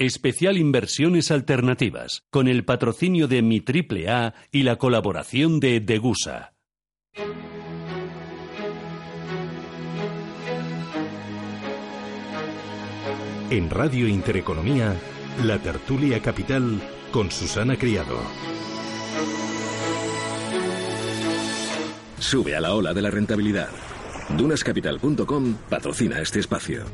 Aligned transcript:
Especial 0.00 0.56
Inversiones 0.58 1.32
Alternativas, 1.32 2.22
con 2.30 2.46
el 2.46 2.64
patrocinio 2.64 3.26
de 3.26 3.42
Mi 3.42 3.60
Triple 3.60 4.08
A 4.08 4.32
y 4.52 4.62
la 4.62 4.76
colaboración 4.76 5.58
de 5.58 5.80
Degusa. 5.80 6.54
En 13.50 13.68
Radio 13.70 14.06
Intereconomía, 14.06 14.94
la 15.42 15.58
tertulia 15.58 16.22
capital 16.22 16.80
con 17.10 17.32
Susana 17.32 17.76
Criado. 17.76 18.20
Sube 22.20 22.54
a 22.54 22.60
la 22.60 22.72
ola 22.72 22.94
de 22.94 23.02
la 23.02 23.10
rentabilidad. 23.10 23.70
Dunascapital.com 24.36 25.56
patrocina 25.68 26.20
este 26.20 26.38
espacio. 26.38 26.84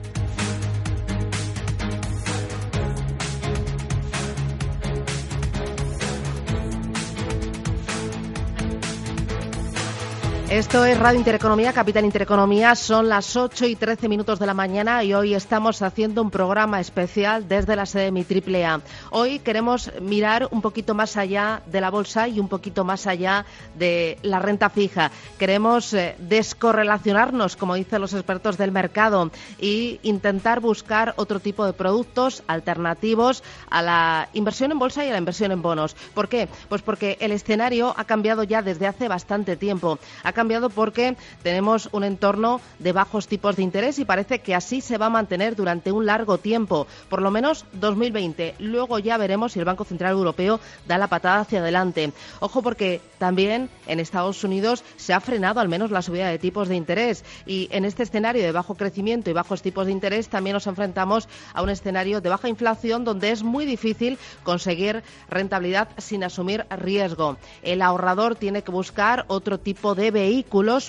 Esto 10.55 10.85
es 10.85 10.97
Radio 10.97 11.19
Intereconomía, 11.19 11.73
Capital 11.73 12.05
Intereconomía. 12.05 12.77
Son 12.77 13.09
las 13.09 13.35
8 13.35 13.67
y 13.67 13.75
13 13.75 14.09
minutos 14.09 14.39
de 14.39 14.47
la 14.47 14.55
mañana 14.55 15.03
y 15.03 15.13
hoy 15.13 15.35
estamos 15.35 15.83
haciendo 15.83 16.23
un 16.23 16.31
programa 16.31 16.79
especial 16.79 17.49
desde 17.49 17.75
la 17.75 17.87
sede 17.87 18.05
de 18.05 18.13
mi 18.13 18.23
Triple 18.23 18.65
A. 18.65 18.81
Hoy 19.11 19.41
queremos 19.41 19.91
mirar 20.01 20.47
un 20.53 20.63
poquito 20.63 20.95
más 20.95 21.17
allá 21.17 21.61
de 21.67 21.81
la 21.81 21.91
bolsa 21.91 22.29
y 22.29 22.39
un 22.39 22.47
poquito 22.47 22.85
más 22.85 23.09
allá 23.09 23.45
de 23.75 24.17
la 24.23 24.39
renta 24.39 24.71
fija. 24.71 25.11
Queremos 25.41 25.93
eh, 25.93 26.15
descorrelacionarnos, 26.21 27.57
como 27.57 27.75
dicen 27.75 28.01
los 28.01 28.15
expertos 28.15 28.57
del 28.57 28.71
mercado, 28.71 29.33
y 29.59 29.99
intentar 30.05 30.61
buscar 30.61 31.15
otro 31.17 31.41
tipo 31.41 31.67
de 31.67 31.73
productos 31.73 32.45
alternativos 32.47 33.43
a 33.71 33.83
la 33.83 34.29
inversión 34.35 34.71
en 34.71 34.79
bolsa 34.79 35.05
y 35.05 35.09
a 35.09 35.13
la 35.15 35.19
inversión 35.19 35.51
en 35.51 35.63
bonos. 35.63 35.97
¿Por 36.15 36.29
qué? 36.29 36.49
Pues 36.69 36.81
porque 36.81 37.19
el 37.19 37.33
escenario 37.33 37.93
ha 37.97 38.05
cambiado 38.05 38.45
ya 38.45 38.63
desde 38.63 38.87
hace 38.87 39.09
bastante 39.09 39.57
tiempo 39.57 39.99
cambiado 40.45 40.69
porque 40.69 41.17
tenemos 41.43 41.89
un 41.93 42.05
entorno 42.05 42.61
de 42.79 42.93
bajos 42.93 43.29
tipos 43.29 43.57
de 43.57 43.63
interés 43.63 43.99
y 43.99 44.05
parece 44.05 44.41
que 44.41 44.55
así 44.55 44.83
se 44.83 44.99
va 44.99 45.07
a 45.07 45.09
mantener 45.11 45.57
durante 45.57 45.91
un 45.91 46.05
largo 46.05 46.37
tiempo, 46.37 46.87
por 47.09 47.23
lo 47.23 47.31
menos 47.31 47.65
2020. 47.73 48.57
Luego 48.59 48.99
ya 48.99 49.17
veremos 49.17 49.53
si 49.53 49.59
el 49.59 49.65
Banco 49.65 49.85
Central 49.85 50.13
Europeo 50.13 50.61
da 50.87 50.99
la 50.99 51.07
patada 51.07 51.41
hacia 51.41 51.61
adelante. 51.61 52.13
Ojo 52.41 52.61
porque 52.61 53.01
también 53.17 53.71
en 53.87 54.01
Estados 54.01 54.45
Unidos 54.45 54.85
se 54.97 55.15
ha 55.15 55.21
frenado 55.21 55.61
al 55.61 55.71
menos 55.71 55.91
la 55.91 56.03
subida 56.03 56.29
de 56.29 56.39
tipos 56.39 56.69
de 56.69 56.77
interés 56.77 57.25
y 57.47 57.69
en 57.71 57.87
este 57.87 58.03
escenario 58.03 58.43
de 58.43 58.53
bajo 58.53 58.75
crecimiento 58.75 59.31
y 59.31 59.33
bajos 59.33 59.63
tipos 59.63 59.87
de 59.87 59.93
interés 59.93 60.29
también 60.29 60.53
nos 60.53 60.67
enfrentamos 60.67 61.27
a 61.55 61.63
un 61.63 61.71
escenario 61.71 62.21
de 62.21 62.29
baja 62.29 62.51
inflación 62.51 63.05
donde 63.05 63.31
es 63.31 63.43
muy 63.43 63.65
difícil 63.65 64.19
conseguir 64.43 65.03
rentabilidad 65.31 65.89
sin 65.97 66.23
asumir 66.23 66.67
riesgo. 66.69 67.39
El 67.63 67.81
ahorrador 67.81 68.37
tiene 68.37 68.61
que 68.61 68.71
buscar 68.71 69.25
otro 69.29 69.59
tipo 69.59 69.95
de 69.95 70.11
vehículos 70.11 70.34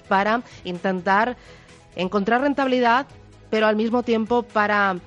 para 0.02 0.42
intentar 0.64 1.38
encontrar 1.96 2.42
rentabilidad, 2.42 3.06
pero 3.50 3.68
al 3.68 3.76
mismo 3.76 4.04
tiempo 4.04 4.44
para 4.44 4.98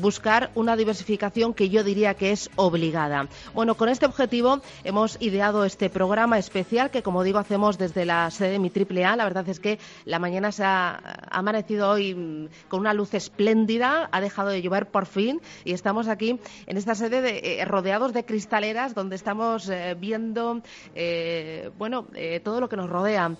buscar 0.00 0.50
una 0.54 0.76
diversificación 0.76 1.54
que 1.54 1.68
yo 1.68 1.84
diría 1.84 2.14
que 2.14 2.32
es 2.32 2.50
obligada. 2.56 3.28
Bueno, 3.54 3.74
con 3.74 3.88
este 3.88 4.06
objetivo 4.06 4.60
hemos 4.84 5.16
ideado 5.20 5.64
este 5.64 5.90
programa 5.90 6.38
especial 6.38 6.90
que, 6.90 7.02
como 7.02 7.22
digo, 7.22 7.38
hacemos 7.38 7.78
desde 7.78 8.04
la 8.04 8.30
sede 8.30 8.52
de 8.52 8.58
mi 8.58 8.70
triple 8.70 9.04
A. 9.04 9.16
La 9.16 9.24
verdad 9.24 9.48
es 9.48 9.60
que 9.60 9.78
la 10.04 10.18
mañana 10.18 10.52
se 10.52 10.64
ha 10.64 11.18
amanecido 11.30 11.90
hoy 11.90 12.14
mm, 12.14 12.48
con 12.68 12.80
una 12.80 12.94
luz 12.94 13.14
espléndida, 13.14 14.08
ha 14.12 14.20
dejado 14.20 14.50
de 14.50 14.62
llover 14.62 14.86
por 14.86 15.06
fin 15.06 15.40
y 15.64 15.72
estamos 15.72 16.08
aquí 16.08 16.38
en 16.66 16.76
esta 16.76 16.94
sede 16.94 17.20
de, 17.20 17.60
eh, 17.60 17.64
rodeados 17.64 18.12
de 18.12 18.24
cristaleras 18.24 18.94
donde 18.94 19.16
estamos 19.16 19.68
eh, 19.68 19.96
viendo, 19.98 20.62
eh, 20.94 21.70
bueno, 21.78 22.06
todo 22.42 22.60
lo 22.60 22.68
que 22.68 22.76
nos 22.76 22.88
rodea. 22.88 23.30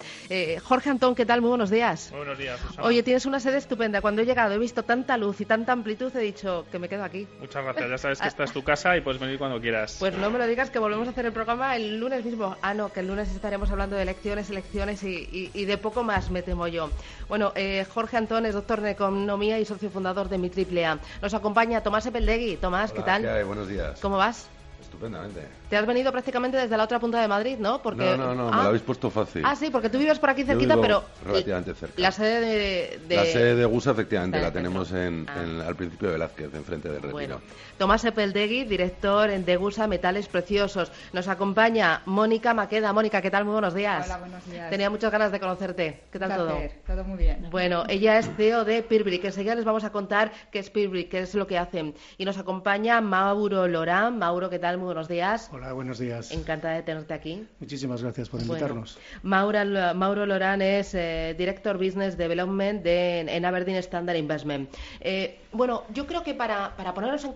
Jorge 0.62 0.90
Antón, 0.90 1.14
¿qué 1.14 1.26
tal? 1.26 1.40
Muy 1.40 1.48
buenos 1.50 1.70
días. 1.70 2.10
buenos 2.10 2.38
días, 2.38 2.60
Oye, 2.80 3.02
tienes 3.02 3.26
una 3.26 3.40
sede 3.40 3.58
estupenda. 3.58 4.00
Cuando 4.00 4.22
he 4.22 4.26
llegado 4.26 4.54
he 4.54 4.58
visto 4.58 4.82
tanta 4.82 5.16
luz 5.16 5.40
y 5.40 5.44
tanta 5.44 5.72
amplitud, 5.72 6.14
he 6.16 6.20
dicho 6.20 6.45
que 6.70 6.78
me 6.78 6.88
quedo 6.88 7.04
aquí. 7.04 7.26
Muchas 7.40 7.64
gracias, 7.64 7.90
ya 7.90 7.98
sabes 7.98 8.20
que 8.20 8.28
esta 8.28 8.44
es 8.44 8.52
tu 8.52 8.62
casa 8.62 8.96
y 8.96 9.00
puedes 9.00 9.20
venir 9.20 9.38
cuando 9.38 9.60
quieras. 9.60 9.96
Pues 9.98 10.16
no 10.16 10.30
me 10.30 10.38
lo 10.38 10.46
digas 10.46 10.70
que 10.70 10.78
volvemos 10.78 11.06
a 11.08 11.10
hacer 11.10 11.26
el 11.26 11.32
programa 11.32 11.76
el 11.76 11.98
lunes 11.98 12.24
mismo. 12.24 12.56
Ah, 12.62 12.74
no, 12.74 12.92
que 12.92 13.00
el 13.00 13.08
lunes 13.08 13.30
estaremos 13.30 13.70
hablando 13.70 13.96
de 13.96 14.02
elecciones, 14.02 14.50
elecciones 14.50 15.02
y, 15.02 15.64
de 15.64 15.78
poco 15.78 16.02
más, 16.02 16.30
me 16.30 16.42
temo 16.42 16.68
yo. 16.68 16.90
Bueno, 17.28 17.52
eh, 17.54 17.86
Jorge 17.92 18.16
Antón 18.16 18.46
es 18.46 18.54
doctor 18.54 18.80
de 18.80 18.90
Economía 18.90 19.58
y 19.58 19.64
socio 19.64 19.90
fundador 19.90 20.28
de 20.28 20.38
Mi 20.38 20.50
Triple 20.50 20.86
A. 20.86 20.98
Nos 21.20 21.34
acompaña 21.34 21.82
Tomás 21.82 22.06
Epeldegui. 22.06 22.56
Tomás, 22.56 22.92
¿qué 22.92 23.02
tal? 23.02 23.44
Buenos 23.44 23.68
días. 23.68 24.00
¿Cómo 24.00 24.16
vas? 24.16 24.48
Estupendamente. 24.86 25.40
Te 25.68 25.76
has 25.76 25.84
venido 25.84 26.12
prácticamente 26.12 26.56
desde 26.56 26.76
la 26.76 26.84
otra 26.84 27.00
punta 27.00 27.20
de 27.20 27.26
Madrid, 27.26 27.58
¿no? 27.58 27.82
Porque... 27.82 28.04
No, 28.04 28.16
no, 28.16 28.34
no, 28.36 28.44
me 28.46 28.56
lo 28.56 28.62
ah. 28.62 28.66
habéis 28.66 28.82
puesto 28.82 29.10
fácil. 29.10 29.42
Ah, 29.44 29.56
sí, 29.56 29.68
porque 29.70 29.90
tú 29.90 29.98
vives 29.98 30.18
por 30.20 30.30
aquí 30.30 30.44
cerquita, 30.44 30.80
pero... 30.80 31.02
Relativamente 31.24 31.74
cerca. 31.74 32.00
La 32.00 32.12
sede 32.12 32.40
de... 32.40 33.16
La 33.16 33.24
sede 33.24 33.56
de 33.56 33.64
GUSA, 33.64 33.90
efectivamente, 33.90 34.40
la 34.40 34.52
tenemos 34.52 34.92
en, 34.92 35.26
ah. 35.28 35.66
al 35.66 35.74
principio 35.74 36.08
de 36.08 36.12
Velázquez, 36.14 36.54
enfrente 36.54 36.88
del 36.88 37.02
Retiro. 37.02 37.12
Bueno. 37.12 37.40
Tomás 37.78 38.04
Epeldegui, 38.04 38.64
director 38.64 39.28
de 39.28 39.56
GUSA 39.56 39.88
Metales 39.88 40.28
Preciosos. 40.28 40.92
Nos 41.12 41.28
acompaña 41.28 42.02
Mónica 42.06 42.54
Maqueda. 42.54 42.92
Mónica, 42.92 43.20
¿qué 43.20 43.30
tal? 43.30 43.44
Muy 43.44 43.52
buenos 43.52 43.74
días. 43.74 44.06
Hola, 44.06 44.18
buenos 44.18 44.46
días. 44.46 44.70
Tenía 44.70 44.88
muchas 44.88 45.10
ganas 45.10 45.32
de 45.32 45.40
conocerte. 45.40 46.04
¿Qué 46.12 46.18
tal 46.18 46.36
todo? 46.36 46.58
Todo 46.86 47.04
muy 47.04 47.18
bien. 47.18 47.48
Bueno, 47.50 47.84
ella 47.88 48.18
es 48.18 48.30
CEO 48.36 48.64
de 48.64 48.82
Pirbrick. 48.82 49.24
Enseguida 49.24 49.54
les 49.56 49.64
vamos 49.64 49.84
a 49.84 49.90
contar 49.90 50.32
qué 50.50 50.60
es 50.60 50.70
Pirbrick, 50.70 51.10
qué 51.10 51.20
es 51.20 51.34
lo 51.34 51.46
que 51.46 51.58
hacen. 51.58 51.94
Y 52.16 52.24
nos 52.24 52.38
acompaña 52.38 53.00
Mauro 53.00 53.66
Lorán. 53.68 54.18
Mauro, 54.18 54.48
¿qué 54.48 54.58
tal? 54.58 54.75
Muy 54.76 54.86
buenos 54.86 55.08
días. 55.08 55.48
Hola, 55.52 55.72
buenos 55.72 55.98
días. 55.98 56.30
Encantada 56.30 56.74
de 56.74 56.82
tenerte 56.82 57.14
aquí. 57.14 57.46
Muchísimas 57.60 58.02
gracias 58.02 58.28
por 58.28 58.40
invitarnos. 58.42 58.98
Mauro 59.22 60.26
Lorán 60.26 60.60
es 60.60 60.94
eh, 60.94 61.34
Director 61.38 61.78
Business 61.78 62.16
Development 62.18 62.82
de, 62.82 63.20
en 63.20 63.44
Aberdeen 63.44 63.78
Standard 63.78 64.16
Investment. 64.16 64.68
Eh, 65.00 65.40
bueno, 65.52 65.84
yo 65.94 66.06
creo 66.06 66.22
que 66.22 66.34
para, 66.34 66.76
para 66.76 66.92
ponernos 66.92 67.24
en, 67.24 67.32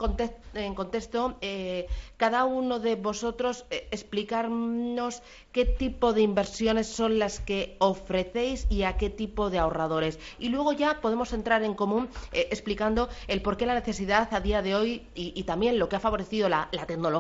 en 0.55 0.75
contexto, 0.75 1.39
eh, 1.41 1.87
cada 2.19 2.45
uno 2.45 2.79
de 2.79 2.97
vosotros 2.97 3.65
explicarnos 3.71 5.23
qué 5.53 5.65
tipo 5.65 6.13
de 6.13 6.21
inversiones 6.21 6.87
son 6.87 7.19
las 7.19 7.41
que 7.41 7.77
ofrecéis 7.79 8.67
y 8.69 8.83
a 8.83 8.99
qué 8.99 9.09
tipo 9.09 9.49
de 9.49 9.59
ahorradores. 9.59 10.19
Y 10.39 10.51
luego 10.51 10.73
ya 10.73 11.01
podemos 11.01 11.33
entrar 11.33 11.63
en 11.63 11.75
común 11.75 12.09
explicando 12.33 13.09
el 13.29 13.41
por 13.41 13.57
qué 13.57 13.65
la 13.65 13.75
necesidad 13.75 14.29
a 14.35 14.41
día 14.41 14.61
de 14.61 14.75
hoy 14.75 15.07
y, 15.15 15.43
también 15.45 15.79
lo 15.79 15.89
que 15.89 15.97
ha 15.97 16.01
favorecido 16.01 16.49
la, 16.49 16.69
la 16.73 16.87
tecnología 16.87 17.20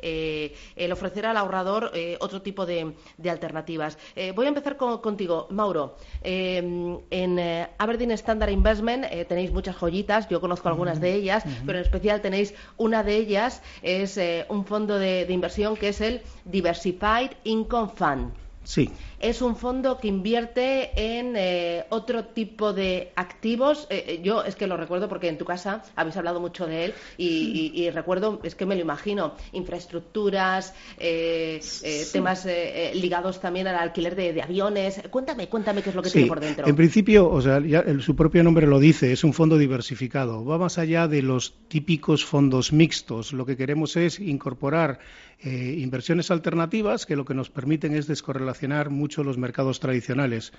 el 0.00 0.92
ofrecer 0.92 1.26
al 1.26 1.36
ahorrador 1.36 1.90
eh, 1.94 2.16
otro 2.20 2.42
tipo 2.42 2.66
de, 2.66 2.94
alternativas. 3.28 3.98
Eh, 4.16 4.32
voy 4.34 4.46
a 4.46 4.48
empezar 4.48 4.76
contigo, 4.76 5.46
Mauro. 5.50 5.96
Eh, 6.22 6.58
en 7.10 7.68
Aberdeen 7.78 8.12
Standard 8.12 8.50
Investment 8.50 9.06
tenéis 9.28 9.52
muchas 9.52 9.76
joyitas, 9.76 10.28
yo 10.28 10.40
conozco 10.40 10.68
algunas 10.68 11.00
de 11.00 11.14
ellas, 11.14 11.44
pero 11.66 11.78
en 11.78 11.84
especial 11.84 12.20
tenéis 12.20 12.54
una 12.76 13.02
de 13.02 13.16
ellas, 13.16 13.62
es 13.82 14.18
un 14.48 14.64
fondo 14.64 14.98
de 14.98 15.26
inversión 15.28 15.76
que 15.76 15.88
es 15.88 16.00
el 16.00 16.22
Diversified 16.44 17.32
Income 17.44 17.92
Fund. 17.94 18.32
Sí. 18.68 18.90
Es 19.20 19.42
un 19.42 19.56
fondo 19.56 19.98
que 19.98 20.06
invierte 20.06 20.90
en 20.94 21.34
eh, 21.36 21.84
otro 21.88 22.24
tipo 22.26 22.72
de 22.72 23.10
activos. 23.16 23.88
Eh, 23.90 24.04
eh, 24.06 24.20
yo 24.22 24.44
es 24.44 24.54
que 24.54 24.68
lo 24.68 24.76
recuerdo 24.76 25.08
porque 25.08 25.28
en 25.28 25.38
tu 25.38 25.44
casa 25.44 25.82
habéis 25.96 26.16
hablado 26.16 26.38
mucho 26.38 26.66
de 26.66 26.86
él 26.86 26.94
y, 27.16 27.90
recuerdo, 27.90 28.40
es 28.44 28.54
que 28.54 28.66
me 28.66 28.76
lo 28.76 28.82
imagino, 28.82 29.34
infraestructuras, 29.52 30.74
temas 32.12 32.46
ligados 32.94 33.40
también 33.40 33.66
al 33.66 33.76
alquiler 33.76 34.14
de, 34.14 34.40
aviones. 34.40 35.02
Cuéntame, 35.10 35.48
cuéntame 35.48 35.82
qué 35.82 35.90
es 35.90 35.96
lo 35.96 36.02
que 36.02 36.10
tiene 36.10 36.28
por 36.28 36.40
dentro. 36.40 36.66
En 36.66 36.76
principio, 36.76 37.28
o 37.28 37.40
sea, 37.40 37.60
su 38.00 38.14
propio 38.14 38.44
nombre 38.44 38.66
lo 38.66 38.78
dice, 38.78 39.12
es 39.12 39.24
un 39.24 39.32
fondo 39.32 39.58
diversificado. 39.58 40.44
Va 40.44 40.58
más 40.58 40.78
allá 40.78 41.08
de 41.08 41.22
los 41.22 41.54
típicos 41.68 42.24
fondos 42.24 42.72
mixtos. 42.72 43.32
Lo 43.32 43.46
que 43.46 43.56
queremos 43.56 43.96
es 43.96 44.20
incorporar 44.20 45.00
eh, 45.40 45.76
inversiones 45.78 46.32
alternativas 46.32 47.06
que 47.06 47.14
lo 47.14 47.24
que 47.24 47.32
nos 47.32 47.48
permiten 47.48 47.94
es 47.94 48.08
descorrelacionar 48.08 48.90
mucho 48.90 49.07
los 49.16 49.38
mercados 49.38 49.80
tradicionales. 49.80 50.52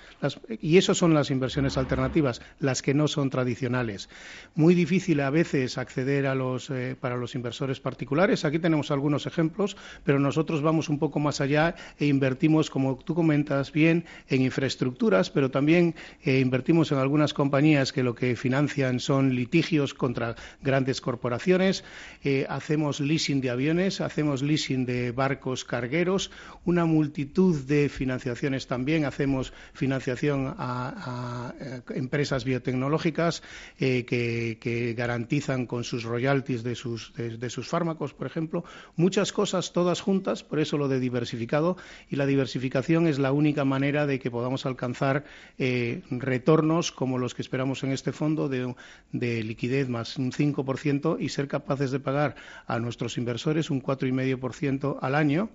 y 0.60 0.76
eso 0.76 0.94
son 0.94 1.14
las 1.14 1.30
inversiones 1.30 1.76
alternativas, 1.76 2.42
las 2.58 2.82
que 2.82 2.94
no 2.94 3.08
son 3.08 3.30
tradicionales. 3.30 4.08
Muy 4.54 4.74
difícil 4.74 5.20
a 5.20 5.30
veces 5.30 5.78
acceder 5.78 6.26
a 6.26 6.34
los, 6.34 6.70
eh, 6.70 6.96
para 7.00 7.16
los 7.16 7.34
inversores 7.34 7.80
particulares. 7.80 8.44
Aquí 8.44 8.58
tenemos 8.58 8.90
algunos 8.90 9.26
ejemplos, 9.26 9.76
pero 10.04 10.18
nosotros 10.18 10.62
vamos 10.62 10.88
un 10.88 10.98
poco 10.98 11.20
más 11.20 11.40
allá 11.40 11.74
e 11.98 12.06
invertimos, 12.06 12.70
como 12.70 12.96
tú 12.96 13.14
comentas 13.14 13.72
bien, 13.72 14.04
en 14.28 14.42
infraestructuras, 14.42 15.30
pero 15.30 15.50
también 15.50 15.94
eh, 16.22 16.40
invertimos 16.40 16.92
en 16.92 16.98
algunas 16.98 17.32
compañías 17.32 17.92
que 17.92 18.02
lo 18.02 18.14
que 18.14 18.36
financian 18.36 19.00
son 19.00 19.34
litigios 19.34 19.94
contra 19.94 20.34
grandes 20.62 21.00
corporaciones. 21.00 21.84
hacemos 22.48 23.00
leasing 23.00 23.40
de 23.40 23.50
aviones, 23.50 24.00
hacemos 24.00 24.42
leasing 24.42 24.84
de 24.84 25.12
barcos 25.12 25.64
cargueros, 25.64 26.30
una 26.64 26.84
multitud 26.84 27.64
de 27.64 27.80
de 27.80 27.88
también. 28.66 29.04
Hacemos 29.04 29.52
financiación 29.72 30.54
a, 30.58 31.54
empresas 31.94 32.44
biotecnológicas 32.44 33.42
eh, 33.78 34.04
que, 34.04 34.94
garantizan 34.96 35.66
con 35.66 35.84
sus 35.84 36.04
royalties 36.04 36.62
de 36.62 36.74
sus, 36.74 37.12
de, 37.14 37.50
sus 37.50 37.68
fármacos, 37.68 38.14
por 38.14 38.26
ejemplo. 38.26 38.64
Muchas 38.96 39.32
cosas 39.32 39.72
todas 39.72 40.00
juntas, 40.00 40.42
por 40.42 40.58
eso 40.58 40.78
lo 40.78 40.88
de 40.88 41.00
diversificado. 41.00 41.76
Y 42.08 42.16
la 42.16 42.26
diversificación 42.26 43.06
es 43.06 43.18
la 43.18 43.32
única 43.32 43.64
manera 43.64 44.06
de 44.06 44.18
que 44.18 44.30
podamos 44.30 44.66
alcanzar 44.66 45.24
eh, 45.58 46.02
retornos 46.10 46.92
como 46.92 47.18
los 47.18 47.34
que 47.34 47.42
esperamos 47.42 47.84
en 47.84 47.92
este 47.92 48.12
fondo 48.12 48.48
de, 48.48 48.74
de 49.12 49.44
liquidez 49.44 49.88
más 49.88 50.16
un 50.16 50.32
5% 50.32 51.16
y 51.20 51.28
ser 51.28 51.48
capaces 51.48 51.90
de 51.90 52.00
pagar 52.00 52.36
a 52.66 52.78
nuestros 52.78 53.18
inversores 53.18 53.70
un 53.70 53.82
4,5% 53.82 54.98
al 55.00 55.14
año 55.14 55.50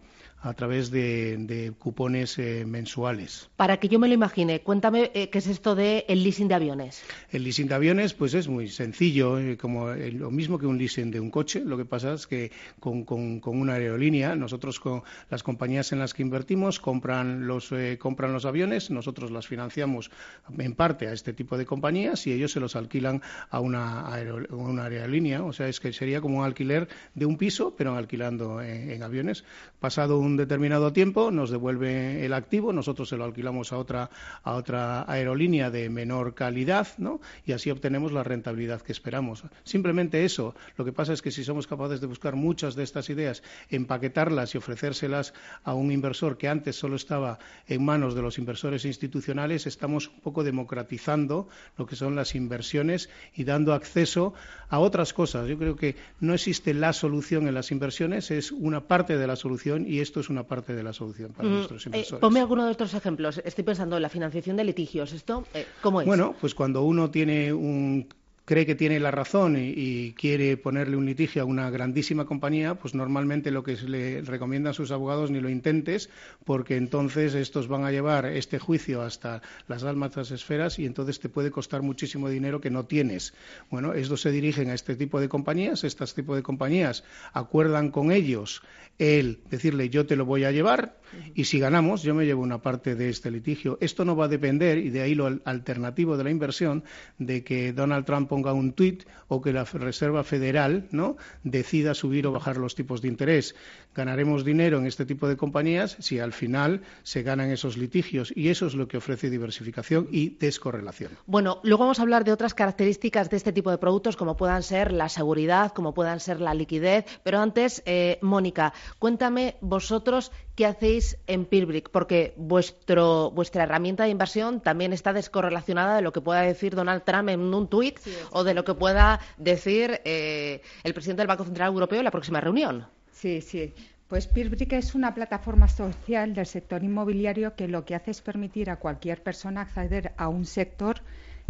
a 0.45 0.53
través 0.53 0.91
de, 0.91 1.73
cupones 1.79 2.37
eh, 2.37 2.65
mensuales. 2.67 3.49
Para 3.55 3.77
que 3.77 3.87
yo 3.87 3.97
me 3.97 4.07
lo 4.07 4.13
imagine, 4.13 4.61
cuéntame 4.61 5.09
eh, 5.15 5.29
qué 5.31 5.39
es 5.39 5.47
esto 5.47 5.73
de 5.73 6.05
el 6.07 6.23
leasing 6.23 6.47
de 6.47 6.53
aviones. 6.53 7.03
El 7.31 7.43
leasing 7.43 7.67
de 7.67 7.73
aviones, 7.73 8.13
pues 8.13 8.35
es 8.35 8.47
muy 8.47 8.67
sencillo, 8.67 9.39
eh, 9.39 9.57
como 9.57 9.87
lo 9.89 10.29
mismo 10.29 10.59
que 10.59 10.67
un 10.67 10.77
leasing 10.77 11.09
de 11.09 11.19
un 11.19 11.31
coche. 11.31 11.61
Lo 11.65 11.77
que 11.77 11.85
pasa 11.85 12.13
es 12.13 12.27
que 12.27 12.51
con, 12.79 13.05
una 13.43 13.73
aerolínea, 13.73 14.35
nosotros 14.35 14.79
con 14.79 15.01
las 15.31 15.41
compañías 15.41 15.91
en 15.93 15.99
las 15.99 16.13
que 16.13 16.21
invertimos 16.21 16.79
compran 16.79 17.47
los 17.47 17.73
compran 17.97 18.31
los 18.31 18.45
aviones, 18.45 18.91
nosotros 18.91 19.31
las 19.31 19.47
financiamos 19.47 20.11
en 20.59 20.75
parte 20.75 21.07
a 21.07 21.13
este 21.13 21.33
tipo 21.33 21.57
de 21.57 21.65
compañías 21.65 22.27
y 22.27 22.33
ellos 22.33 22.51
se 22.51 22.59
los 22.59 22.75
alquilan 22.75 23.23
a 23.49 23.59
una, 23.59 24.13
aerolínea. 24.13 25.43
O 25.43 25.53
sea, 25.53 25.67
es 25.67 25.79
que 25.79 25.91
sería 25.91 26.21
como 26.21 26.39
un 26.39 26.45
alquiler 26.45 26.87
de 27.15 27.25
un 27.25 27.37
piso, 27.37 27.73
pero 27.75 27.95
alquilando 27.95 28.61
en, 28.61 28.91
en 28.91 29.01
aviones. 29.01 29.43
Pasado 29.79 30.19
un 30.19 30.34
determinado 30.37 30.93
tiempo, 30.93 31.31
nos 31.31 31.49
devuelve 31.49 32.25
el 32.25 32.33
activo, 32.33 32.73
nosotros 32.73 33.09
se 33.09 33.17
lo 33.17 33.25
alquilamos 33.25 33.73
a 33.73 33.77
otra, 33.77 34.09
a 34.43 34.53
otra 34.53 35.09
aerolínea 35.11 35.69
de 35.69 35.89
menor 35.89 36.33
calidad, 36.33 36.87
¿no? 36.97 37.21
Y 37.45 37.51
así 37.51 37.71
obtenemos 37.71 38.11
la 38.11 38.23
rentabilidad 38.23 38.81
que 38.81 38.91
esperamos. 38.91 39.43
Simplemente 39.63 40.25
eso. 40.25 40.55
Lo 40.77 40.85
que 40.85 40.93
pasa 40.93 41.13
es 41.13 41.21
que 41.21 41.31
si 41.31 41.43
somos 41.43 41.67
capaces 41.67 42.01
de 42.01 42.07
buscar 42.07 42.35
muchas 42.35 42.75
de 42.75 42.83
estas 42.83 43.09
ideas, 43.09 43.43
empaquetarlas 43.69 44.55
y 44.55 44.57
ofrecérselas 44.57 45.33
a 45.63 45.73
un 45.73 45.91
inversor 45.91 46.37
que 46.37 46.47
antes 46.47 46.75
solo 46.75 46.95
estaba 46.95 47.39
en 47.67 47.83
manos 47.83 48.15
de 48.15 48.21
los 48.21 48.37
inversores 48.37 48.85
institucionales, 48.85 49.67
estamos 49.67 50.07
un 50.09 50.19
poco 50.21 50.43
democratizando 50.43 51.47
lo 51.77 51.85
que 51.85 51.95
son 51.95 52.15
las 52.15 52.35
inversiones 52.35 53.09
y 53.35 53.43
dando 53.43 53.73
acceso 53.73 54.33
a 54.69 54.79
otras 54.79 55.13
cosas. 55.13 55.47
Yo 55.47 55.57
creo 55.57 55.75
que 55.75 55.95
no 56.19 56.33
existe 56.33 56.73
la 56.73 56.93
solución 56.93 57.47
en 57.47 57.53
las 57.53 57.71
inversiones, 57.71 58.31
es 58.31 58.51
una 58.51 58.87
parte 58.87 59.17
de 59.17 59.27
la 59.27 59.35
solución 59.35 59.85
y 59.87 59.99
esto 59.99 60.14
es 60.19 60.29
una 60.29 60.43
parte 60.43 60.75
de 60.75 60.83
la 60.83 60.93
solución 60.93 61.33
para 61.33 61.47
mm, 61.47 61.51
nuestros 61.51 61.85
eh, 61.85 61.89
inversores. 61.89 62.21
ponme 62.21 62.39
alguno 62.39 62.65
de 62.65 62.71
otros 62.71 62.93
ejemplos. 62.93 63.41
Estoy 63.43 63.63
pensando 63.63 63.95
en 63.95 64.01
la 64.01 64.09
financiación 64.09 64.57
de 64.57 64.63
litigios. 64.63 65.13
¿Esto 65.13 65.43
eh, 65.53 65.65
cómo 65.81 66.01
es? 66.01 66.07
Bueno, 66.07 66.35
pues 66.39 66.55
cuando 66.55 66.83
uno 66.83 67.09
tiene 67.11 67.53
un 67.53 68.07
cree 68.45 68.65
que 68.65 68.75
tiene 68.75 68.99
la 68.99 69.11
razón 69.11 69.57
y, 69.57 70.13
quiere 70.13 70.55
ponerle 70.55 70.95
un 70.95 71.05
litigio 71.05 71.41
a 71.41 71.45
una 71.45 71.69
grandísima 71.69 72.25
compañía, 72.25 72.75
pues 72.75 72.93
normalmente 72.93 73.51
lo 73.51 73.63
que 73.63 73.75
le 73.75 74.21
recomiendan 74.21 74.73
sus 74.73 74.91
abogados 74.91 75.31
ni 75.31 75.39
lo 75.39 75.49
intentes, 75.49 76.09
porque 76.45 76.77
entonces 76.77 77.33
estos 77.33 77.67
van 77.67 77.83
a 77.83 77.91
llevar 77.91 78.25
este 78.25 78.59
juicio 78.59 79.01
hasta 79.01 79.41
las 79.67 79.83
almas 79.83 80.31
esferas 80.31 80.79
y 80.79 80.85
entonces 80.85 81.19
te 81.19 81.29
puede 81.29 81.51
costar 81.51 81.81
muchísimo 81.81 82.29
dinero 82.29 82.61
que 82.61 82.69
no 82.69 82.85
tienes. 82.85 83.33
Bueno, 83.69 83.93
estos 83.93 84.21
se 84.21 84.31
dirigen 84.31 84.69
a 84.69 84.73
este 84.75 84.95
tipo 84.95 85.19
de 85.19 85.27
compañías, 85.27 85.83
este 85.83 86.05
tipo 86.05 86.35
de 86.35 86.43
compañías 86.43 87.03
acuerdan 87.33 87.89
con 87.89 88.11
ellos 88.11 88.61
el 88.97 89.39
decirle 89.49 89.89
yo 89.89 90.05
te 90.05 90.15
lo 90.15 90.25
voy 90.25 90.45
a 90.45 90.51
llevar 90.51 90.97
y 91.33 91.45
si 91.45 91.59
ganamos 91.59 92.03
yo 92.03 92.13
me 92.13 92.25
llevo 92.25 92.41
una 92.41 92.61
parte 92.61 92.95
de 92.95 93.09
este 93.09 93.31
litigio. 93.31 93.77
Esto 93.81 94.05
no 94.05 94.15
va 94.15 94.25
a 94.25 94.29
depender, 94.29 94.77
y 94.77 94.89
de 94.89 95.01
ahí 95.01 95.15
lo 95.15 95.27
alternativo 95.45 96.17
de 96.17 96.23
la 96.23 96.29
inversión, 96.29 96.83
de 97.17 97.43
que 97.43 97.73
Donald 97.73 98.05
Trump 98.05 98.31
ponga 98.35 98.51
un 98.51 98.73
tuit 98.75 99.07
o 99.31 99.39
que 99.39 99.55
la 99.55 99.63
Reserva 99.63 100.27
Federal 100.27 100.91
¿no? 100.91 101.15
decida 101.47 101.95
subir 101.95 102.27
o 102.27 102.35
bajar 102.35 102.57
los 102.57 102.75
tipos 102.75 102.99
de 103.01 103.07
interés. 103.07 103.55
Ganaremos 103.95 104.43
dinero 104.43 104.77
en 104.77 104.85
este 104.85 105.05
tipo 105.05 105.29
de 105.29 105.37
compañías 105.37 105.95
si 105.99 106.19
al 106.19 106.33
final 106.33 106.81
se 107.03 107.23
ganan 107.23 107.49
esos 107.49 107.77
litigios 107.77 108.33
y 108.35 108.49
eso 108.49 108.67
es 108.67 108.75
lo 108.75 108.89
que 108.89 108.97
ofrece 108.97 109.29
diversificación 109.29 110.09
y 110.11 110.35
descorrelación. 110.35 111.11
Bueno, 111.25 111.61
luego 111.63 111.85
vamos 111.85 111.99
a 111.99 112.01
hablar 112.01 112.25
de 112.25 112.33
otras 112.33 112.53
características 112.53 113.29
de 113.29 113.37
este 113.37 113.53
tipo 113.53 113.71
de 113.71 113.77
productos 113.77 114.17
como 114.17 114.35
puedan 114.35 114.63
ser 114.63 114.91
la 114.91 115.07
seguridad, 115.07 115.71
como 115.71 115.93
puedan 115.93 116.19
ser 116.19 116.41
la 116.41 116.53
liquidez, 116.53 117.05
pero 117.23 117.39
antes, 117.39 117.83
eh, 117.85 118.19
Mónica, 118.21 118.73
Cuéntame 118.99 119.55
vosotros 119.61 120.31
qué 120.55 120.65
hacéis 120.65 121.17
en 121.27 121.45
Peerbrick, 121.45 121.89
porque 121.89 122.33
vuestra 122.37 123.63
herramienta 123.63 124.03
de 124.03 124.09
inversión 124.09 124.61
también 124.61 124.93
está 124.93 125.13
descorrelacionada 125.13 125.97
de 125.97 126.01
lo 126.01 126.13
que 126.13 126.21
pueda 126.21 126.41
decir 126.41 126.75
Donald 126.75 127.03
Trump 127.03 127.29
en 127.29 127.41
un 127.53 127.67
tuit 127.67 127.99
o 128.31 128.43
de 128.43 128.53
lo 128.53 128.63
que 128.63 128.73
pueda 128.73 129.19
decir 129.37 130.01
eh, 130.05 130.61
el 130.83 130.93
presidente 130.93 131.21
del 131.21 131.27
Banco 131.27 131.43
Central 131.43 131.69
Europeo 131.69 131.99
en 131.99 132.05
la 132.05 132.11
próxima 132.11 132.39
reunión. 132.41 132.87
Sí, 133.11 133.41
sí. 133.41 133.73
Pues 134.07 134.27
Peerbrick 134.27 134.71
es 134.73 134.93
una 134.93 135.13
plataforma 135.13 135.67
social 135.67 136.33
del 136.33 136.45
sector 136.45 136.83
inmobiliario 136.83 137.55
que 137.55 137.67
lo 137.67 137.85
que 137.85 137.95
hace 137.95 138.11
es 138.11 138.21
permitir 138.21 138.69
a 138.69 138.77
cualquier 138.77 139.23
persona 139.23 139.61
acceder 139.61 140.13
a 140.17 140.29
un 140.29 140.45
sector 140.45 141.01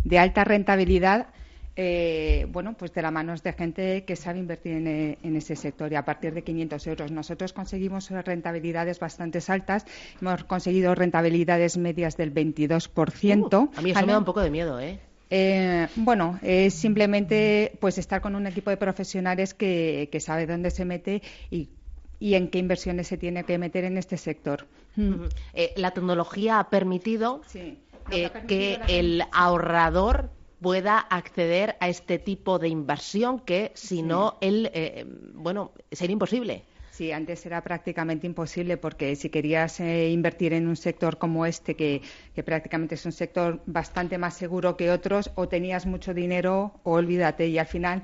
de 0.04 0.20
alta 0.20 0.44
rentabilidad 0.46 1.28
eh, 1.78 2.48
bueno, 2.50 2.74
pues 2.74 2.94
de 2.94 3.02
la 3.02 3.12
mano 3.12 3.36
de 3.36 3.54
gente 3.54 4.06
que 4.06 4.16
sabe 4.16 4.40
invertir 4.40 4.88
eh, 4.88 5.18
en, 5.22 5.36
ese 5.36 5.58
sector 5.58 5.92
y 5.92 5.96
a 5.96 6.06
partir 6.06 6.34
de 6.34 6.42
500 6.42 6.88
euros. 6.88 7.12
Nosotros 7.12 7.52
conseguimos 7.52 8.10
rentabilidades 8.10 9.00
bastante 9.00 9.40
altas, 9.48 9.86
hemos 10.22 10.46
conseguido 10.46 10.96
rentabilidades 10.96 11.78
medias 11.78 12.16
del 12.16 12.34
22%. 12.34 13.54
Uh, 13.54 13.72
a 13.76 13.82
mí 13.82 13.92
eso 13.92 14.06
me 14.06 14.14
da 14.14 14.20
un 14.20 14.26
poco 14.26 14.40
de 14.40 14.50
miedo, 14.50 14.80
¿eh? 14.80 15.00
Eh, 15.30 15.88
bueno, 15.96 16.40
es 16.44 16.74
simplemente 16.76 17.78
pues 17.82 17.98
estar 17.98 18.22
con 18.22 18.36
un 18.36 18.48
equipo 18.48 18.70
de 18.70 18.78
profesionales 18.78 19.54
que, 19.54 20.08
sabe 20.20 20.46
dónde 20.46 20.72
se 20.72 20.86
mete 20.86 21.22
y, 21.50 21.70
en 22.22 22.48
qué 22.50 22.60
inversiones 22.60 23.08
se 23.08 23.18
tiene 23.18 23.44
que 23.44 23.58
meter 23.58 23.84
en 23.84 23.98
este 23.98 24.18
sector. 24.18 24.66
la 24.96 25.92
tecnología 25.92 26.60
ha 26.60 26.70
permitido 26.70 27.42
que 28.48 28.80
el 28.88 29.24
ahorrador 29.34 30.30
pueda 30.62 31.00
acceder 31.00 31.76
a 31.80 31.90
este 31.90 32.20
tipo 32.20 32.60
de 32.60 32.70
inversión 32.70 33.40
que 33.40 33.72
si 33.76 34.02
no 34.02 34.38
él 34.42 34.70
eh, 34.74 35.06
bueno 35.34 35.72
sería 35.92 36.14
imposible 36.14 36.64
Sí, 36.96 37.12
antes 37.12 37.46
era 37.46 37.62
prácticamente 37.62 38.26
imposible 38.26 38.78
porque 38.78 39.18
si 39.18 39.30
querías 39.30 39.82
eh, 39.82 40.12
invertir 40.12 40.54
en 40.54 40.66
un 40.66 40.78
sector 40.78 41.18
como 41.18 41.46
este, 41.46 41.76
que, 41.76 42.02
prácticamente 42.46 42.96
es 42.96 43.06
un 43.06 43.12
sector 43.12 43.62
bastante 43.66 44.18
más 44.18 44.36
seguro 44.36 44.78
que 44.78 44.90
otros, 44.90 45.30
o 45.36 45.50
tenías 45.50 45.86
mucho 45.86 46.14
dinero 46.14 46.80
o 46.84 46.94
olvídate. 46.94 47.48
Y 47.48 47.58
al 47.58 47.66
final, 47.66 48.02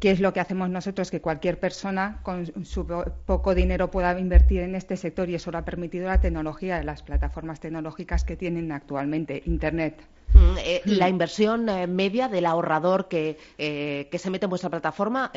¿qué 0.00 0.10
es 0.10 0.20
lo 0.20 0.32
que 0.32 0.40
hacemos 0.40 0.70
nosotros? 0.70 1.10
Que 1.10 1.20
cualquier 1.20 1.58
persona 1.58 2.20
con 2.22 2.64
su 2.64 2.86
poco 3.26 3.54
dinero 3.54 3.90
pueda 3.90 4.18
invertir 4.18 4.60
en 4.60 4.74
este 4.74 4.96
sector 4.96 5.28
y 5.28 5.34
eso 5.34 5.50
lo 5.50 5.58
ha 5.58 5.64
permitido 5.64 6.06
la 6.06 6.20
tecnología, 6.20 6.82
las 6.82 7.02
plataformas 7.02 7.60
tecnológicas 7.60 8.24
que 8.24 8.36
tienen 8.36 8.72
actualmente, 8.72 9.42
Internet. 9.46 10.00
Mm, 10.34 10.56
eh, 10.58 10.82
la 10.84 11.08
inversión 11.08 11.68
eh, 11.68 11.86
media 11.86 12.28
del 12.28 12.46
ahorrador 12.46 13.08
que, 13.08 13.38
eh, 13.56 14.08
que, 14.10 14.18
se 14.18 14.30
mete 14.30 14.46
en 14.46 14.50
vuestra 14.50 14.70
plataforma, 14.70 15.32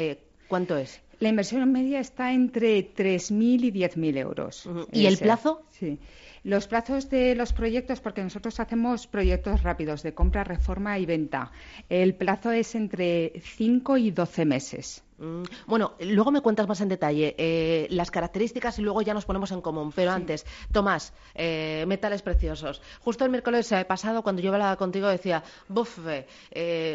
¿cuánto 0.47 0.77
es? 0.77 1.01
La 1.21 1.29
inversión 1.29 1.71
media 1.71 1.99
está 1.99 2.33
entre 2.33 2.79
3.000 2.95 3.65
y 3.65 3.71
10.000 3.71 4.17
euros. 4.17 4.67
¿Y 4.91 5.05
el 5.05 5.19
plazo? 5.19 5.61
Sí. 5.69 5.99
Los 6.43 6.65
plazos 6.65 7.11
de 7.11 7.35
los 7.35 7.53
proyectos, 7.53 8.01
porque 8.01 8.23
nosotros 8.23 8.59
hacemos 8.59 9.05
proyectos 9.05 9.61
rápidos 9.61 10.01
de 10.01 10.15
compra, 10.15 10.43
reforma 10.43 10.97
y 10.97 11.05
venta. 11.05 11.51
El 11.89 12.15
plazo 12.15 12.51
es 12.51 12.73
entre 12.73 13.33
5 13.39 13.97
y 13.97 14.09
12 14.09 14.45
meses. 14.45 15.03
Mm, 15.21 15.43
bueno, 15.67 15.93
luego 15.99 16.31
me 16.31 16.41
cuentas 16.41 16.67
más 16.67 16.81
en 16.81 16.89
detalle 16.89 17.35
eh, 17.37 17.87
las 17.91 18.09
características 18.09 18.79
y 18.79 18.81
luego 18.81 19.03
ya 19.03 19.13
nos 19.13 19.25
ponemos 19.25 19.51
en 19.51 19.61
común. 19.61 19.91
Pero 19.95 20.11
antes, 20.11 20.45
Tomás, 20.71 21.13
eh, 21.35 21.85
metales 21.87 22.23
preciosos. 22.23 22.81
Justo 23.01 23.23
el 23.23 23.29
miércoles 23.29 23.71
eh, 23.71 23.85
pasado, 23.85 24.23
cuando 24.23 24.41
yo 24.41 24.51
hablaba 24.51 24.75
contigo, 24.77 25.07
decía, 25.07 25.43
buf, 25.67 25.99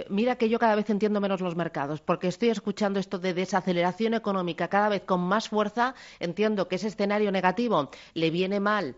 mira 0.09 0.37
que 0.37 0.49
yo 0.49 0.59
cada 0.59 0.75
vez 0.75 0.91
entiendo 0.91 1.21
menos 1.21 1.41
los 1.41 1.55
mercados, 1.55 2.01
porque 2.01 2.29
estoy 2.29 2.49
escuchando 2.49 2.99
esto 2.99 3.19
de 3.19 3.33
desaceleración 3.33 4.15
económica 4.15 4.69
cada 4.69 4.89
vez 4.89 5.03
con 5.03 5.21
más 5.21 5.49
fuerza. 5.49 5.95
Entiendo 6.19 6.67
que 6.67 6.77
ese 6.77 6.89
escenario 6.89 7.31
negativo 7.31 7.91
le 8.15 8.31
viene 8.31 8.59
mal 8.59 8.97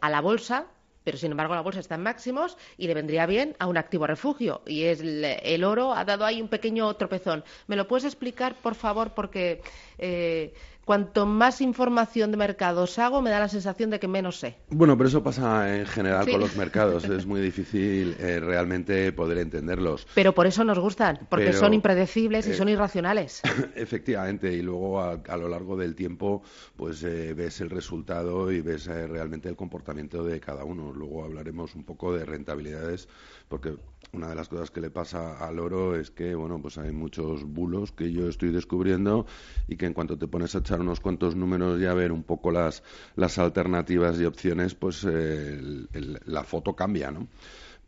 a 0.00 0.10
la 0.10 0.20
bolsa, 0.20 0.66
pero 1.04 1.18
sin 1.18 1.30
embargo 1.30 1.54
la 1.54 1.60
bolsa 1.60 1.80
está 1.80 1.94
en 1.94 2.02
máximos 2.02 2.56
y 2.76 2.86
le 2.86 2.94
vendría 2.94 3.26
bien 3.26 3.56
a 3.58 3.66
un 3.66 3.76
activo 3.76 4.06
refugio 4.06 4.62
y 4.66 4.84
es 4.84 5.00
el, 5.00 5.64
oro 5.64 5.92
ha 5.92 6.04
dado 6.04 6.24
ahí 6.24 6.40
un 6.40 6.48
pequeño 6.48 6.92
tropezón. 6.94 7.44
¿Me 7.66 7.76
lo 7.76 7.86
puedes 7.86 8.04
explicar, 8.04 8.56
por 8.60 8.74
favor? 8.74 9.12
Porque 9.14 9.62
eh, 9.98 10.54
cuanto 10.90 11.24
más 11.24 11.60
información 11.60 12.32
de 12.32 12.36
mercados 12.36 12.98
hago, 12.98 13.22
me 13.22 13.30
da 13.30 13.38
la 13.38 13.46
sensación 13.46 13.90
de 13.90 14.00
que 14.00 14.08
menos 14.08 14.40
sé. 14.40 14.56
Bueno, 14.70 14.96
pero 14.96 15.06
eso 15.06 15.22
pasa 15.22 15.78
en 15.78 15.86
general 15.86 16.28
con 16.28 16.40
los 16.40 16.56
mercados. 16.56 17.04
es 17.08 17.26
muy 17.26 17.40
difícil 17.40 18.16
eh, 18.18 18.40
realmente 18.40 19.12
poder 19.12 19.38
entenderlos. 19.38 20.08
Pero 20.16 20.34
por 20.34 20.48
eso 20.48 20.64
nos 20.64 20.80
gustan, 20.80 21.28
porque 21.30 21.52
son 21.52 21.74
impredecibles 21.74 22.48
y 22.48 22.54
son 22.54 22.68
irracionales. 22.68 23.40
Efectivamente, 23.76 24.52
y 24.52 24.62
luego 24.62 25.00
a, 25.00 25.36
lo 25.36 25.48
largo 25.48 25.76
del 25.76 25.94
tiempo, 25.94 26.42
pues 26.74 27.04
ves 27.04 27.60
el 27.60 27.70
resultado 27.70 28.50
y 28.50 28.60
ves 28.60 28.86
realmente 28.86 29.48
el 29.48 29.54
comportamiento 29.54 30.24
de 30.24 30.40
cada 30.40 30.64
uno. 30.64 30.92
Luego 30.92 31.22
hablaremos 31.22 31.76
un 31.76 31.84
poco 31.84 32.12
de 32.12 32.24
rentabilidades, 32.24 33.08
porque 33.48 33.76
una 34.12 34.28
de 34.28 34.34
las 34.34 34.48
cosas 34.48 34.72
que 34.72 34.80
le 34.80 34.90
pasa 34.90 35.38
al 35.38 35.60
oro 35.60 35.94
es 35.94 36.10
que, 36.10 36.34
bueno, 36.34 36.60
pues 36.60 36.78
hay 36.78 36.90
muchos 36.90 37.44
bulos 37.44 37.92
que 37.92 38.10
yo 38.10 38.28
estoy 38.28 38.50
descubriendo 38.50 39.26
y 39.68 39.76
que 39.76 39.86
en 39.86 39.94
cuanto 39.94 40.18
te 40.18 40.26
pones 40.26 40.56
a 40.56 40.58
echar 40.58 40.79
unos 40.80 41.00
cuantos 41.00 41.36
números 41.36 41.80
y 41.80 41.86
a 41.86 41.94
ver 41.94 42.12
un 42.12 42.22
poco 42.22 42.50
las, 42.50 42.82
las 43.16 43.38
alternativas 43.38 44.20
y 44.20 44.24
opciones, 44.24 44.74
pues 44.74 45.04
la 45.04 46.44
foto 46.44 46.74
cambia, 46.74 47.10
¿no? 47.10 47.28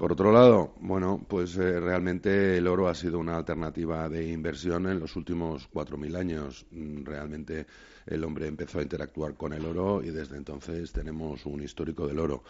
Por 0.02 0.10
otro 0.10 0.32
lado, 0.32 0.74
bueno, 0.80 1.24
pues 1.28 1.56
eh, 1.58 1.78
realmente 1.78 2.56
el 2.56 2.66
oro 2.66 2.88
ha 2.88 2.94
sido 2.94 3.20
una 3.20 3.36
alternativa 3.36 4.08
de 4.08 4.30
inversión 4.30 4.88
en 4.88 4.98
los 4.98 5.14
últimos 5.14 5.70
4.000 5.70 6.16
años. 6.16 6.66
Mm, 6.72 7.04
realmente 7.04 7.66
el 8.06 8.24
hombre 8.24 8.48
empezó 8.48 8.80
a 8.80 8.82
interactuar 8.82 9.34
con 9.34 9.52
el 9.52 9.64
oro 9.64 10.02
y 10.02 10.10
desde 10.10 10.36
entonces 10.36 10.90
tenemos 10.90 11.46
un 11.46 11.62
histórico 11.62 12.08
del 12.08 12.18
oro. 12.18 12.42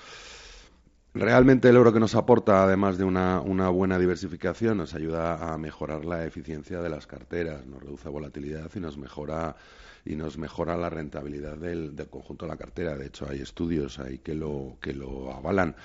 Realmente 1.15 1.69
el 1.69 1.77
oro 1.77 1.93
que 1.93 2.01
nos 2.01 2.15
aporta, 2.15 2.63
además 2.63 2.97
de 2.97 3.05
una, 3.05 3.41
buena 3.69 3.99
diversificación, 3.99 4.79
nos 4.79 4.95
ayuda 4.95 5.53
a 5.53 5.59
mejorar 5.59 6.07
la 6.07 6.25
eficiencia 6.25 6.81
de 6.81 6.89
las 6.89 7.07
carteras, 7.07 7.67
nos 7.67 7.83
reduce 7.83 8.09
volatilidad 8.09 8.71
y 8.75 8.81
nos 8.81 8.97
mejora 8.97 9.57
y 10.05 10.17
nos 10.17 10.39
mejora 10.39 10.77
la 10.77 10.91
rentabilidad 10.91 11.57
del, 11.57 11.95
conjunto 12.11 12.47
de 12.47 12.51
la 12.51 12.57
cartera. 12.57 12.97
De 12.97 13.07
hecho, 13.07 13.27
hay 13.29 13.41
estudios 13.41 13.99
ahí 13.99 14.19
que 14.19 14.35
lo, 14.35 14.77
que 14.81 14.93
lo 14.93 15.33
avalan. 15.33 15.77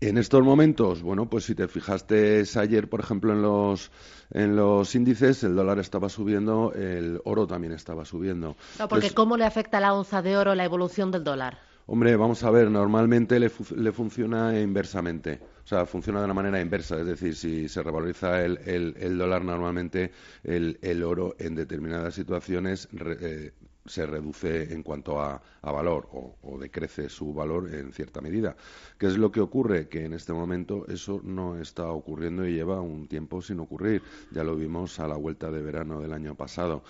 En 0.00 0.16
estos 0.16 0.44
momentos, 0.44 1.02
bueno, 1.02 1.28
pues 1.28 1.44
si 1.44 1.56
te 1.56 1.66
fijaste 1.66 2.44
ayer, 2.56 2.88
por 2.88 3.00
ejemplo, 3.00 3.32
en 3.32 3.42
los, 3.42 3.90
en 4.30 4.54
los 4.54 4.94
índices, 4.94 5.42
el 5.42 5.56
dólar 5.56 5.80
estaba 5.80 6.08
subiendo, 6.08 6.72
el 6.72 7.20
oro 7.24 7.48
también 7.48 7.72
estaba 7.72 8.04
subiendo. 8.04 8.56
No, 8.78 8.88
porque 8.88 9.10
¿cómo 9.10 9.36
le 9.36 9.44
afecta 9.44 9.78
a 9.78 9.80
la 9.80 9.94
onza 9.94 10.22
de 10.22 10.36
oro 10.36 10.54
la 10.54 10.64
evolución 10.64 11.10
del 11.10 11.24
dólar? 11.24 11.67
Hombre, 11.90 12.16
vamos 12.16 12.44
a 12.44 12.50
ver, 12.50 12.70
normalmente 12.70 13.40
le, 13.40 13.48
funciona 13.48 14.60
inversamente. 14.60 15.40
O 15.64 15.66
sea, 15.66 15.86
funciona 15.86 16.18
de 16.18 16.26
una 16.26 16.34
manera 16.34 16.60
inversa. 16.60 17.00
Es 17.00 17.06
decir, 17.06 17.34
si 17.34 17.66
se 17.66 17.82
revaloriza 17.82 18.44
el, 18.44 19.16
dólar, 19.16 19.42
normalmente 19.42 20.12
el, 20.44 21.02
oro 21.02 21.34
en 21.38 21.54
determinadas 21.54 22.14
situaciones 22.14 22.90
eh, 22.92 23.52
se 23.86 24.04
reduce 24.04 24.70
en 24.74 24.82
cuanto 24.82 25.18
a, 25.18 25.40
valor 25.62 26.10
o, 26.12 26.58
decrece 26.58 27.08
su 27.08 27.32
valor 27.32 27.74
en 27.74 27.90
cierta 27.94 28.20
medida. 28.20 28.54
¿Qué 28.98 29.06
es 29.06 29.16
lo 29.16 29.32
que 29.32 29.40
ocurre? 29.40 29.88
Que 29.88 30.04
en 30.04 30.12
este 30.12 30.34
momento 30.34 30.86
eso 30.88 31.22
no 31.24 31.58
está 31.58 31.88
ocurriendo 31.88 32.46
y 32.46 32.52
lleva 32.52 32.82
un 32.82 33.08
tiempo 33.08 33.40
sin 33.40 33.60
ocurrir. 33.60 34.02
Ya 34.30 34.44
lo 34.44 34.56
vimos 34.56 35.00
a 35.00 35.08
la 35.08 35.16
vuelta 35.16 35.50
de 35.50 35.62
verano 35.62 36.02
del 36.02 36.12
año 36.12 36.34
pasado. 36.34 36.82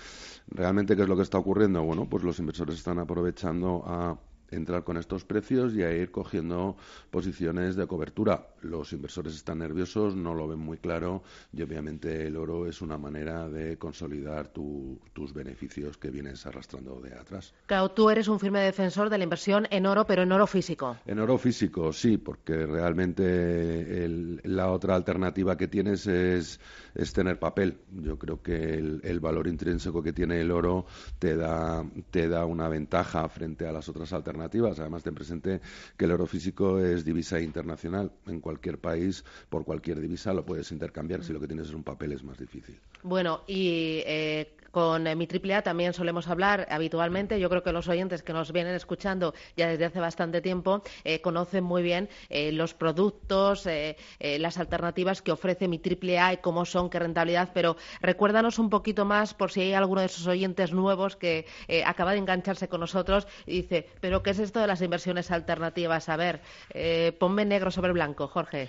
¿Realmente 0.49 0.97
qué 0.97 1.03
es 1.03 1.09
lo 1.09 1.15
que 1.15 1.23
está 1.23 1.39
ocurriendo? 1.39 1.85
Bueno, 1.85 2.09
pues 2.11 2.25
los 2.25 2.41
inversores 2.41 2.75
están 2.75 2.99
aprovechando 2.99 3.85
a 3.87 4.19
entrar 4.51 4.85
con 4.85 4.97
estos 4.97 5.25
precios 5.25 5.75
y 5.75 5.83
a 5.83 5.93
ir 5.93 6.11
cogiendo 6.11 6.77
posiciones 7.11 7.77
de 7.77 7.87
cobertura. 7.87 8.49
Los 8.63 8.93
inversores 8.93 9.35
están 9.35 9.59
nerviosos, 9.59 10.17
no 10.17 10.35
lo 10.35 10.49
ven 10.49 10.59
muy 10.59 10.79
claro 10.79 11.23
y 11.53 11.63
obviamente 11.63 12.27
el 12.27 12.37
oro 12.37 12.67
es 12.67 12.81
una 12.81 12.99
manera 12.99 13.49
de 13.49 13.77
consolidar 13.77 14.49
tus 14.49 15.33
beneficios 15.35 15.99
que 15.99 16.11
vienes 16.11 16.47
arrastrando 16.47 17.01
de 17.01 17.15
atrás. 17.15 17.53
Claro, 17.67 17.91
tú 17.91 18.11
eres 18.11 18.29
un 18.29 18.41
firme 18.41 18.61
defensor 18.61 19.11
de 19.11 19.19
la 19.19 19.25
inversión 19.25 19.67
en 19.71 19.87
oro, 19.87 20.07
pero 20.07 20.23
en 20.23 20.33
oro 20.33 20.47
físico. 20.47 20.97
En 21.07 21.19
oro 21.19 21.39
físico, 21.39 21.93
sí, 21.93 22.17
porque 22.17 22.67
realmente 22.67 24.09
la 24.45 24.71
otra 24.71 24.95
alternativa 24.95 25.57
que 25.57 25.69
tienes 25.69 26.07
es, 26.07 26.59
tener 27.13 27.39
papel. 27.39 27.79
Yo 27.93 28.19
creo 28.19 28.43
que 28.43 28.75
el, 28.75 29.21
valor 29.21 29.49
intrínseco 29.49 30.03
que 30.03 30.13
tiene 30.13 30.41
el 30.41 30.51
oro 30.53 30.87
te 31.19 31.37
da, 31.37 31.85
te 32.11 32.29
da 32.29 32.45
una 32.45 32.69
ventaja 32.69 33.29
frente 33.29 33.67
a 33.67 33.73
las 33.73 33.89
otras 33.89 34.13
alternativas 34.13 34.38
Además, 34.41 35.03
ten 35.03 35.15
presente 35.15 35.61
que 35.97 36.05
el 36.05 36.13
oro 36.13 36.27
físico 36.27 36.79
es 36.79 37.05
divisa 37.05 37.41
internacional. 37.41 38.13
En 38.27 38.41
cualquier 38.41 38.79
país, 38.79 39.25
por 39.49 39.65
cualquier 39.65 40.01
divisa, 40.01 40.33
lo 40.33 40.45
puedes 40.45 40.71
intercambiar. 40.73 41.25
Si 41.25 41.33
lo 41.33 41.41
que 41.41 41.47
tienes 41.47 41.69
es 41.69 41.75
un 41.75 41.85
papel, 41.85 42.13
es 42.13 42.23
más 42.23 42.39
difícil. 42.39 42.79
Bueno, 43.03 43.43
y 43.47 44.03
eh, 44.07 44.57
con 44.71 45.07
eh, 45.07 45.17
mi 45.17 45.27
triple 45.27 45.55
A 45.55 45.63
también 45.63 45.93
solemos 45.93 46.29
hablar 46.29 46.67
habitualmente. 46.71 47.41
Yo 47.41 47.49
creo 47.49 47.63
que 47.63 47.73
los 47.73 47.89
oyentes 47.89 48.23
que 48.23 48.33
nos 48.33 48.53
vienen 48.53 48.75
escuchando 48.75 49.35
ya 49.57 49.69
desde 49.69 49.87
hace 49.87 50.01
bastante 50.01 50.41
tiempo 50.41 50.83
eh, 51.05 51.21
conocen 51.21 51.65
muy 51.65 51.83
bien 51.83 52.09
los 52.31 52.75
productos, 52.75 53.67
las 54.21 54.59
alternativas 54.59 55.23
que 55.23 55.33
ofrece 55.33 55.69
mi 55.69 55.79
triple 55.79 56.19
A 56.19 56.33
y 56.35 56.37
cómo 56.39 56.65
son, 56.65 56.91
qué 56.91 56.99
rentabilidad. 56.99 57.51
Pero 57.55 57.77
recuérdanos 58.01 58.59
un 58.59 58.71
poquito 58.71 59.05
más 59.05 59.35
por 59.35 59.51
si 59.51 59.61
hay 59.63 59.73
alguno 59.75 60.01
de 60.01 60.07
esos 60.07 60.27
oyentes 60.27 60.73
nuevos 60.73 61.17
que 61.17 61.47
acaba 61.85 62.13
de 62.13 62.19
engancharse 62.19 62.69
con 62.69 62.81
nosotros 62.81 63.27
y 63.47 63.63
dice, 63.63 63.89
pero 64.01 64.23
¿qué 64.23 64.31
es 64.31 64.39
esto 64.39 64.61
de 64.61 64.67
las 64.67 64.83
inversiones 64.83 65.31
alternativas? 65.31 66.09
A 66.09 66.17
ver, 66.17 66.41
ponme 67.19 67.45
negro 67.45 67.71
sobre 67.71 67.93
blanco, 67.93 68.29
Jorge. 68.29 68.69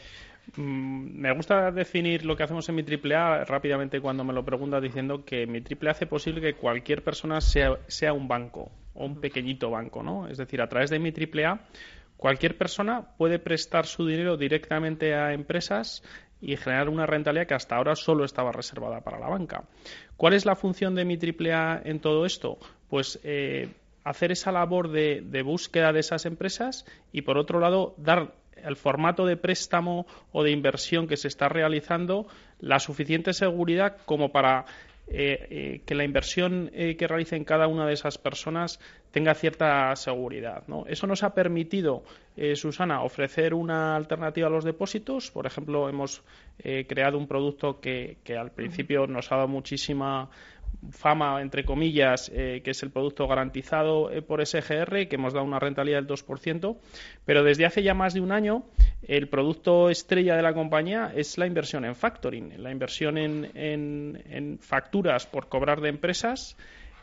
Mm, 0.55 1.19
me 1.19 1.31
gusta 1.33 1.71
definir 1.71 2.25
lo 2.25 2.35
que 2.35 2.43
hacemos 2.43 2.67
en 2.69 2.75
mi 2.75 2.83
AAA 2.83 3.45
rápidamente 3.45 4.01
cuando 4.01 4.23
me 4.23 4.33
lo 4.33 4.43
preguntas 4.43 4.81
diciendo 4.81 5.23
que 5.25 5.45
mi 5.45 5.59
AAA 5.59 5.91
hace 5.91 6.07
posible 6.07 6.41
que 6.41 6.55
cualquier 6.55 7.03
persona 7.03 7.41
sea, 7.41 7.77
sea 7.87 8.13
un 8.13 8.27
banco 8.27 8.71
o 8.93 9.05
un 9.05 9.19
pequeñito 9.19 9.69
banco, 9.69 10.03
¿no? 10.03 10.27
Es 10.27 10.37
decir, 10.37 10.61
a 10.61 10.69
través 10.69 10.89
de 10.89 10.99
mi 10.99 11.11
AAA 11.11 11.59
cualquier 12.17 12.57
persona 12.57 13.15
puede 13.17 13.39
prestar 13.39 13.85
su 13.85 14.05
dinero 14.05 14.37
directamente 14.37 15.13
a 15.13 15.33
empresas 15.33 16.03
y 16.41 16.55
generar 16.57 16.89
una 16.89 17.05
rentabilidad 17.05 17.47
que 17.47 17.53
hasta 17.53 17.75
ahora 17.75 17.95
solo 17.95 18.25
estaba 18.25 18.51
reservada 18.51 19.01
para 19.01 19.19
la 19.19 19.29
banca. 19.29 19.63
¿Cuál 20.17 20.33
es 20.33 20.45
la 20.45 20.55
función 20.55 20.95
de 20.95 21.05
mi 21.05 21.17
AAA 21.17 21.81
en 21.85 21.99
todo 21.99 22.25
esto? 22.25 22.57
Pues 22.89 23.19
eh, 23.23 23.69
hacer 24.03 24.31
esa 24.31 24.51
labor 24.51 24.89
de, 24.89 25.21
de, 25.21 25.41
búsqueda 25.43 25.93
de 25.93 25.99
esas 25.99 26.25
empresas 26.25 26.85
y, 27.11 27.21
por 27.21 27.37
otro 27.37 27.59
lado, 27.59 27.93
dar 27.97 28.33
el 28.63 28.75
formato 28.75 29.25
de 29.25 29.37
préstamo 29.37 30.05
o 30.31 30.43
de 30.43 30.51
inversión 30.51 31.07
que 31.07 31.17
se 31.17 31.27
está 31.27 31.49
realizando 31.49 32.27
la 32.59 32.79
suficiente 32.79 33.33
seguridad 33.33 33.97
como 34.05 34.31
para 34.31 34.65
eh, 35.11 35.47
eh, 35.49 35.81
que 35.87 35.95
la 35.95 36.03
inversión 36.03 36.69
eh, 36.71 36.95
que 36.95 37.07
realicen 37.07 37.43
cada 37.43 37.67
una 37.67 37.87
de 37.87 37.93
esas 37.93 38.19
personas 38.19 38.79
tenga 39.09 39.33
cierta 39.33 39.95
seguridad. 39.95 40.63
Eso 40.85 41.07
nos 41.07 41.23
ha 41.23 41.33
permitido, 41.33 42.03
Susana, 42.53 43.01
ofrecer 43.01 43.55
una 43.55 43.95
alternativa 43.95 44.45
a 44.45 44.51
los 44.51 44.63
depósitos. 44.63 45.31
Por 45.31 45.47
ejemplo, 45.47 45.89
hemos 45.89 46.21
creado 46.87 47.17
un 47.17 47.27
producto 47.27 47.79
que, 47.79 48.17
que 48.23 48.37
al 48.37 48.51
principio 48.51 49.07
nos 49.07 49.31
ha 49.31 49.37
dado 49.37 49.47
muchísima 49.47 50.29
fama, 50.91 51.41
entre 51.41 51.65
comillas, 51.65 52.31
eh, 52.33 52.61
que 52.63 52.71
es 52.71 52.83
el 52.83 52.91
producto 52.91 53.27
garantizado 53.27 54.11
eh, 54.11 54.21
por 54.21 54.45
SGR, 54.45 55.07
que 55.07 55.15
hemos 55.15 55.33
dado 55.33 55.45
una 55.45 55.59
rentabilidad 55.59 56.03
del 56.03 56.07
2%, 56.07 56.77
pero 57.25 57.43
desde 57.43 57.65
hace 57.65 57.83
ya 57.83 57.93
más 57.93 58.13
de 58.13 58.21
un 58.21 58.31
año 58.31 58.65
el 59.01 59.29
producto 59.29 59.89
estrella 59.89 60.35
de 60.35 60.41
la 60.41 60.53
compañía 60.53 61.11
es 61.15 61.37
la 61.37 61.47
inversión 61.47 61.85
en 61.85 61.95
factoring, 61.95 62.61
la 62.61 62.71
inversión 62.71 63.17
en, 63.17 64.59
facturas 64.61 65.25
por 65.25 65.47
cobrar 65.47 65.81
de 65.81 65.89
empresas. 65.89 66.57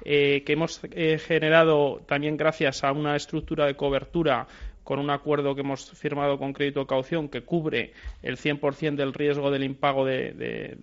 Eh, 0.04 0.42
que 0.44 0.52
hemos 0.52 0.82
generado 1.26 2.02
también 2.06 2.36
gracias 2.36 2.84
a 2.84 2.92
una 2.92 3.16
estructura 3.16 3.64
de 3.64 3.76
cobertura 3.76 4.46
con 4.84 4.98
un 4.98 5.08
acuerdo 5.08 5.54
que 5.54 5.62
hemos 5.62 5.90
firmado 5.92 6.38
con 6.38 6.52
Crédito 6.52 6.86
Caución 6.86 7.30
que 7.30 7.40
cubre 7.40 7.94
el 8.22 8.36
100% 8.36 8.94
del 8.94 9.14
riesgo 9.14 9.50
del 9.50 9.64
impago 9.64 10.04
del 10.04 10.76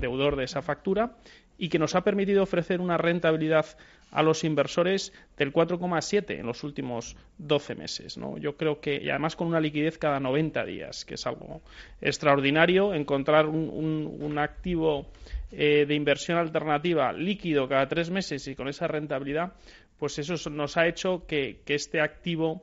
deudor 0.00 0.36
de 0.36 0.44
esa 0.44 0.60
factura 0.60 1.16
y 1.60 1.68
que 1.68 1.78
nos 1.78 1.94
ha 1.94 2.00
permitido 2.00 2.42
ofrecer 2.42 2.80
una 2.80 2.96
rentabilidad 2.96 3.66
a 4.12 4.22
los 4.22 4.44
inversores 4.44 5.12
del 5.36 5.52
4,7 5.52 6.40
en 6.40 6.46
los 6.46 6.64
últimos 6.64 7.16
12 7.36 7.74
meses. 7.74 8.16
¿no? 8.16 8.38
Yo 8.38 8.56
creo 8.56 8.80
que, 8.80 8.96
y 8.96 9.10
además 9.10 9.36
con 9.36 9.46
una 9.46 9.60
liquidez 9.60 9.98
cada 9.98 10.18
90 10.20 10.64
días, 10.64 11.04
que 11.04 11.14
es 11.14 11.26
algo 11.26 11.60
extraordinario, 12.00 12.94
encontrar 12.94 13.46
un, 13.46 14.38
activo 14.38 15.06
eh, 15.52 15.84
de 15.86 15.94
inversión 15.94 16.38
alternativa 16.38 17.12
líquido 17.12 17.68
cada 17.68 17.86
tres 17.88 18.08
meses 18.08 18.48
y 18.48 18.54
con 18.54 18.68
esa 18.68 18.86
rentabilidad, 18.86 19.52
pues 19.98 20.18
eso 20.18 20.48
nos 20.48 20.78
ha 20.78 20.86
hecho 20.86 21.26
que 21.26 21.60
este 21.66 22.00
activo, 22.00 22.62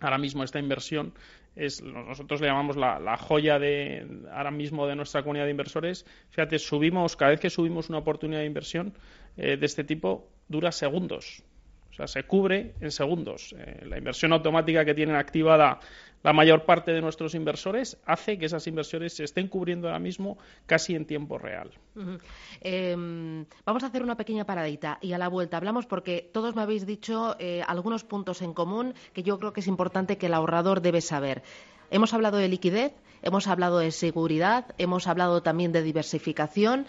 ahora 0.00 0.18
mismo 0.18 0.42
esta 0.42 0.58
inversión, 0.58 1.14
es 1.56 1.82
nosotros 1.82 2.40
le 2.40 2.48
llamamos 2.48 2.76
la, 2.76 3.16
joya 3.16 3.58
de 3.58 4.06
ahora 4.32 4.50
mismo 4.50 4.86
de 4.86 4.96
nuestra 4.96 5.22
comunidad 5.22 5.44
de 5.44 5.52
inversores. 5.52 6.04
Fíjate, 6.30 6.58
subimos 6.58 7.16
cada 7.16 7.30
vez 7.30 7.40
que 7.40 7.50
subimos 7.50 7.88
una 7.88 7.98
oportunidad 7.98 8.40
de 8.40 8.46
inversión 8.46 8.94
eh, 9.36 9.56
de 9.56 9.66
este 9.66 9.84
tipo 9.84 10.28
dura 10.48 10.72
segundos. 10.72 11.42
O 11.90 11.94
sea, 11.94 12.08
se 12.08 12.24
cubre 12.24 12.74
en 12.80 12.90
segundos. 12.90 13.54
Eh, 13.56 13.84
la 13.86 13.98
inversión 13.98 14.32
automática 14.32 14.84
que 14.84 14.94
tienen 14.94 15.14
activada 15.14 15.78
la 16.24 16.32
mayor 16.32 16.64
parte 16.64 16.92
de 16.92 17.02
nuestros 17.02 17.34
inversores, 17.34 17.98
hace 18.06 18.38
que 18.38 18.46
esas 18.46 18.66
inversiones 18.66 19.12
se 19.14 19.24
estén 19.24 19.46
cubriendo 19.46 19.88
ahora 19.88 20.00
mismo 20.00 20.38
casi 20.66 20.94
en 20.94 21.04
tiempo 21.04 21.38
real. 21.38 21.70
Em, 22.62 23.44
vamos 23.64 23.84
a 23.84 23.86
hacer 23.86 24.02
una 24.02 24.16
pequeña 24.16 24.46
paradita 24.46 24.98
y 25.02 25.12
a 25.12 25.18
la 25.18 25.28
vuelta 25.28 25.58
hablamos 25.58 25.86
porque 25.86 26.28
todos 26.32 26.56
me 26.56 26.62
habéis 26.62 26.86
dicho 26.86 27.36
eh, 27.38 27.62
algunos 27.66 28.04
puntos 28.04 28.40
en 28.40 28.54
común 28.54 28.94
que 29.12 29.22
yo 29.22 29.38
creo 29.38 29.52
que 29.52 29.60
es 29.60 29.68
importante 29.68 30.16
que 30.16 30.26
el 30.26 30.34
ahorrador 30.34 30.80
debe 30.80 31.02
saber. 31.02 31.42
Hemos 31.90 32.14
hablado 32.14 32.38
de 32.38 32.48
liquidez, 32.48 32.94
hemos 33.20 33.46
hablado 33.46 33.78
de 33.78 33.92
seguridad, 33.92 34.74
hemos 34.78 35.06
hablado 35.06 35.42
también 35.42 35.72
de 35.72 35.82
diversificación 35.82 36.86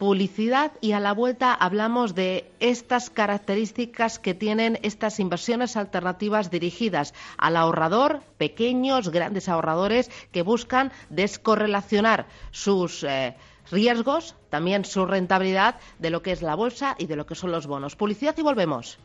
publicidad 0.00 0.72
y 0.80 0.92
a 0.92 0.98
la 0.98 1.12
vuelta 1.12 1.52
hablamos 1.52 2.14
de 2.14 2.50
estas 2.58 3.10
características 3.10 4.18
que 4.18 4.32
tienen 4.32 4.78
estas 4.82 5.20
inversiones 5.20 5.76
alternativas 5.76 6.50
dirigidas 6.50 7.12
al 7.36 7.54
ahorrador, 7.54 8.22
pequeños, 8.38 9.10
grandes 9.10 9.46
ahorradores 9.50 10.10
que 10.32 10.40
buscan 10.40 10.90
descorrelacionar 11.10 12.26
sus 12.50 13.04
eh, 13.04 13.36
riesgos, 13.70 14.36
también 14.48 14.86
su 14.86 15.04
rentabilidad 15.04 15.76
de 15.98 16.08
lo 16.08 16.22
que 16.22 16.32
es 16.32 16.40
la 16.40 16.54
bolsa 16.54 16.96
y 16.98 17.04
de 17.04 17.16
lo 17.16 17.26
que 17.26 17.34
son 17.34 17.52
los 17.52 17.66
bonos. 17.66 17.94
Publicidad 17.94 18.34
y 18.38 18.42
volvemos. 18.42 18.98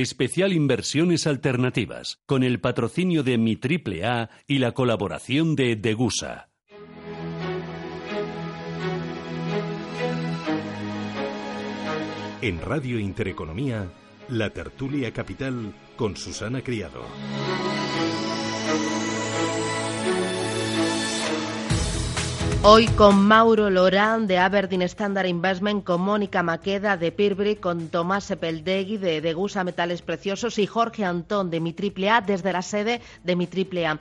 Especial 0.00 0.52
Inversiones 0.52 1.26
Alternativas, 1.26 2.20
con 2.26 2.42
el 2.42 2.60
patrocinio 2.60 3.22
de 3.22 3.38
Mi 3.38 3.56
Triple 3.56 4.04
A 4.04 4.30
y 4.46 4.58
la 4.58 4.72
colaboración 4.72 5.56
de 5.56 5.76
Degusa. 5.76 6.48
En 12.42 12.60
Radio 12.62 12.98
Intereconomía, 12.98 13.90
La 14.28 14.50
Tertulia 14.50 15.12
Capital 15.12 15.74
con 15.96 16.16
Susana 16.16 16.62
Criado. 16.62 17.04
Hoy 22.62 22.88
con 22.88 23.26
Mauro 23.26 23.70
Lorán 23.70 24.26
de 24.26 24.36
Aberdeen 24.36 24.82
Standard 24.82 25.26
Investment, 25.26 25.82
con 25.82 26.02
Mónica 26.02 26.42
Maqueda 26.42 26.98
de 26.98 27.10
Pirbrick, 27.10 27.58
con 27.58 27.88
Tomás 27.88 28.24
Sepeldegui 28.24 28.98
de 28.98 29.22
Degusa 29.22 29.64
Metales 29.64 30.02
Preciosos 30.02 30.58
y 30.58 30.66
Jorge 30.66 31.06
Antón 31.06 31.48
de 31.48 31.58
Mi 31.58 31.72
Triple 31.72 32.10
A 32.10 32.20
desde 32.20 32.52
la 32.52 32.60
sede 32.60 33.00
de 33.24 33.34
Mi 33.34 33.46
Triple 33.46 33.86
A. 33.86 33.98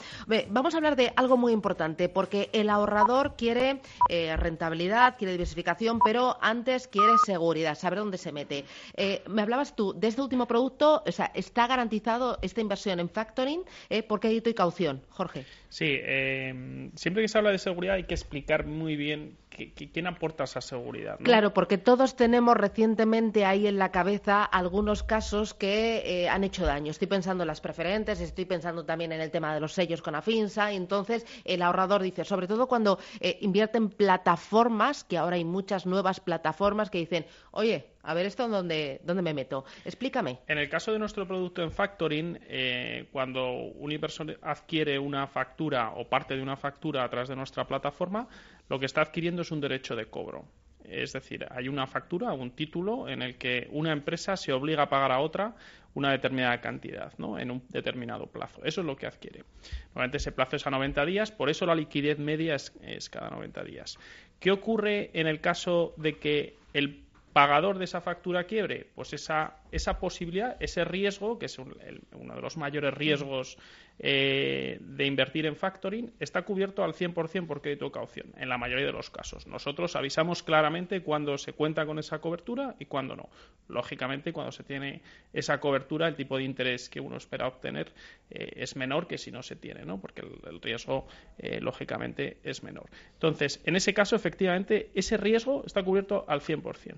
Vamos 0.49 0.73
a 0.73 0.77
hablar 0.77 0.97
de 0.97 1.13
algo 1.15 1.37
muy 1.37 1.53
importante 1.53 2.09
porque 2.09 2.49
el 2.51 2.69
ahorrador 2.69 3.35
quiere 3.37 3.79
eh, 4.09 4.35
rentabilidad, 4.35 5.15
quiere 5.17 5.31
diversificación, 5.31 5.99
pero 6.03 6.37
antes 6.41 6.89
quiere 6.89 7.13
seguridad, 7.25 7.75
saber 7.75 7.99
dónde 7.99 8.17
se 8.17 8.33
mete. 8.33 8.65
Eh, 8.97 9.23
me 9.29 9.41
hablabas 9.41 9.73
tú 9.73 9.93
de 9.93 10.09
este 10.09 10.21
último 10.21 10.47
producto, 10.47 11.01
o 11.07 11.11
sea, 11.13 11.31
¿está 11.33 11.65
garantizado 11.65 12.37
esta 12.41 12.59
inversión 12.59 12.99
en 12.99 13.07
factoring? 13.07 13.61
Eh, 13.89 14.03
¿Por 14.03 14.19
qué 14.19 14.33
y 14.33 14.41
caución? 14.53 15.01
Jorge. 15.11 15.45
Sí, 15.69 15.85
eh, 15.87 16.89
siempre 16.95 17.21
que 17.21 17.27
se 17.27 17.37
habla 17.37 17.51
de 17.51 17.59
seguridad 17.59 17.95
hay 17.95 18.05
que 18.05 18.15
explicar 18.15 18.48
muy 18.65 18.95
bien 18.95 19.37
quién 19.67 20.07
aporta 20.07 20.43
esa 20.45 20.61
seguridad. 20.61 21.17
Claro, 21.23 21.53
porque 21.53 21.77
todos 21.77 22.15
tenemos 22.15 22.55
recientemente 22.55 23.45
ahí 23.45 23.67
en 23.67 23.77
la 23.77 23.91
cabeza 23.91 24.43
algunos 24.43 25.03
casos 25.03 25.53
que 25.53 26.01
eh, 26.05 26.29
han 26.29 26.43
hecho 26.43 26.65
daño. 26.65 26.91
Estoy 26.91 27.07
pensando 27.07 27.43
en 27.43 27.47
las 27.47 27.61
preferentes, 27.61 28.19
estoy 28.21 28.45
pensando 28.45 28.85
también 28.85 29.11
en 29.11 29.21
el 29.21 29.31
tema 29.31 29.53
de 29.53 29.59
los 29.59 29.73
sellos 29.73 30.01
con 30.01 30.15
Afinsa. 30.15 30.71
Y 30.71 30.75
entonces 30.75 31.25
el 31.45 31.61
ahorrador 31.61 32.01
dice, 32.01 32.25
sobre 32.25 32.47
todo 32.47 32.67
cuando 32.67 32.99
eh, 33.19 33.37
invierte 33.41 33.77
en 33.77 33.89
plataformas, 33.89 35.03
que 35.03 35.17
ahora 35.17 35.35
hay 35.35 35.45
muchas 35.45 35.85
nuevas 35.85 36.19
plataformas 36.19 36.89
que 36.89 36.99
dicen, 36.99 37.25
oye, 37.51 37.85
a 38.03 38.13
ver 38.13 38.25
esto 38.25 38.47
dónde, 38.47 39.01
dónde 39.03 39.21
me 39.21 39.33
meto. 39.33 39.65
Explícame. 39.85 40.39
En 40.47 40.57
el 40.57 40.69
caso 40.69 40.91
de 40.91 40.99
nuestro 40.99 41.27
producto 41.27 41.61
en 41.61 41.71
factoring, 41.71 42.39
eh, 42.47 43.07
cuando 43.11 43.51
un 43.51 43.91
inversor 43.91 44.39
adquiere 44.41 44.97
una 44.97 45.27
factura 45.27 45.91
o 45.91 46.07
parte 46.07 46.35
de 46.35 46.41
una 46.41 46.55
factura 46.55 47.03
a 47.03 47.09
través 47.09 47.29
de 47.29 47.35
nuestra 47.35 47.65
plataforma, 47.65 48.27
lo 48.69 48.79
que 48.79 48.85
está 48.85 49.01
adquiriendo 49.01 49.41
es 49.41 49.51
un 49.51 49.61
derecho 49.61 49.95
de 49.95 50.05
cobro. 50.05 50.45
Es 50.83 51.13
decir, 51.13 51.45
hay 51.51 51.67
una 51.67 51.85
factura, 51.85 52.31
un 52.33 52.51
título 52.51 53.09
en 53.09 53.21
el 53.21 53.35
que 53.35 53.67
una 53.71 53.91
empresa 53.91 54.37
se 54.37 54.53
obliga 54.53 54.83
a 54.83 54.89
pagar 54.89 55.11
a 55.11 55.19
otra 55.19 55.55
una 55.93 56.11
determinada 56.11 56.61
cantidad, 56.61 57.13
¿no? 57.17 57.37
En 57.37 57.51
un 57.51 57.63
determinado 57.69 58.27
plazo. 58.27 58.61
Eso 58.63 58.81
es 58.81 58.87
lo 58.87 58.95
que 58.95 59.05
adquiere. 59.05 59.43
Normalmente 59.89 60.17
ese 60.17 60.31
plazo 60.31 60.55
es 60.55 60.65
a 60.65 60.71
90 60.71 61.05
días, 61.05 61.31
por 61.31 61.49
eso 61.49 61.65
la 61.65 61.75
liquidez 61.75 62.17
media 62.19 62.55
es, 62.55 62.73
es 62.81 63.09
cada 63.09 63.29
90 63.29 63.63
días. 63.63 63.97
¿Qué 64.39 64.51
ocurre 64.51 65.11
en 65.13 65.27
el 65.27 65.41
caso 65.41 65.93
de 65.97 66.17
que 66.17 66.55
el 66.73 67.03
pagador 67.33 67.77
de 67.77 67.85
esa 67.85 68.01
factura 68.01 68.45
quiebre, 68.45 68.87
pues 68.95 69.13
esa, 69.13 69.57
esa 69.71 69.99
posibilidad, 69.99 70.57
ese 70.59 70.83
riesgo, 70.85 71.39
que 71.39 71.45
es 71.45 71.57
uno 71.59 71.75
de 72.35 72.41
los 72.41 72.57
mayores 72.57 72.93
riesgos 72.93 73.57
eh, 74.01 74.77
de 74.79 75.05
invertir 75.05 75.45
en 75.45 75.57
factoring, 75.57 76.13
está 76.21 76.43
cubierto 76.43 76.85
al 76.85 76.93
100% 76.93 77.45
por 77.45 77.61
crédito 77.61 77.91
caución, 77.91 78.33
en 78.37 78.47
la 78.47 78.57
mayoría 78.57 78.85
de 78.85 78.93
los 78.93 79.09
casos. 79.09 79.45
Nosotros 79.45 79.95
avisamos 79.97 80.41
claramente 80.41 81.01
cuando 81.01 81.37
se 81.37 81.51
cuenta 81.51 81.85
con 81.85 81.99
esa 81.99 82.19
cobertura 82.19 82.75
y 82.79 82.85
cuando 82.85 83.17
no. 83.17 83.29
Lógicamente, 83.67 84.31
cuando 84.31 84.53
se 84.53 84.63
tiene 84.63 85.01
esa 85.33 85.59
cobertura, 85.59 86.07
el 86.07 86.15
tipo 86.15 86.37
de 86.37 86.43
interés 86.43 86.87
que 86.89 87.01
uno 87.01 87.17
espera 87.17 87.47
obtener 87.47 87.91
eh, 88.29 88.53
es 88.55 88.77
menor 88.77 89.05
que 89.05 89.17
si 89.17 89.31
no 89.31 89.43
se 89.43 89.57
tiene, 89.57 89.85
¿no? 89.85 89.99
porque 89.99 90.21
el, 90.21 90.61
riesgo, 90.61 91.05
eh, 91.37 91.59
lógicamente, 91.61 92.37
es 92.43 92.63
menor. 92.63 92.89
Entonces, 93.13 93.61
en 93.65 93.75
ese 93.75 93.93
caso, 93.93 94.15
efectivamente, 94.15 94.91
ese 94.95 95.17
riesgo 95.17 95.63
está 95.65 95.83
cubierto 95.83 96.23
al 96.27 96.39
100%. 96.39 96.95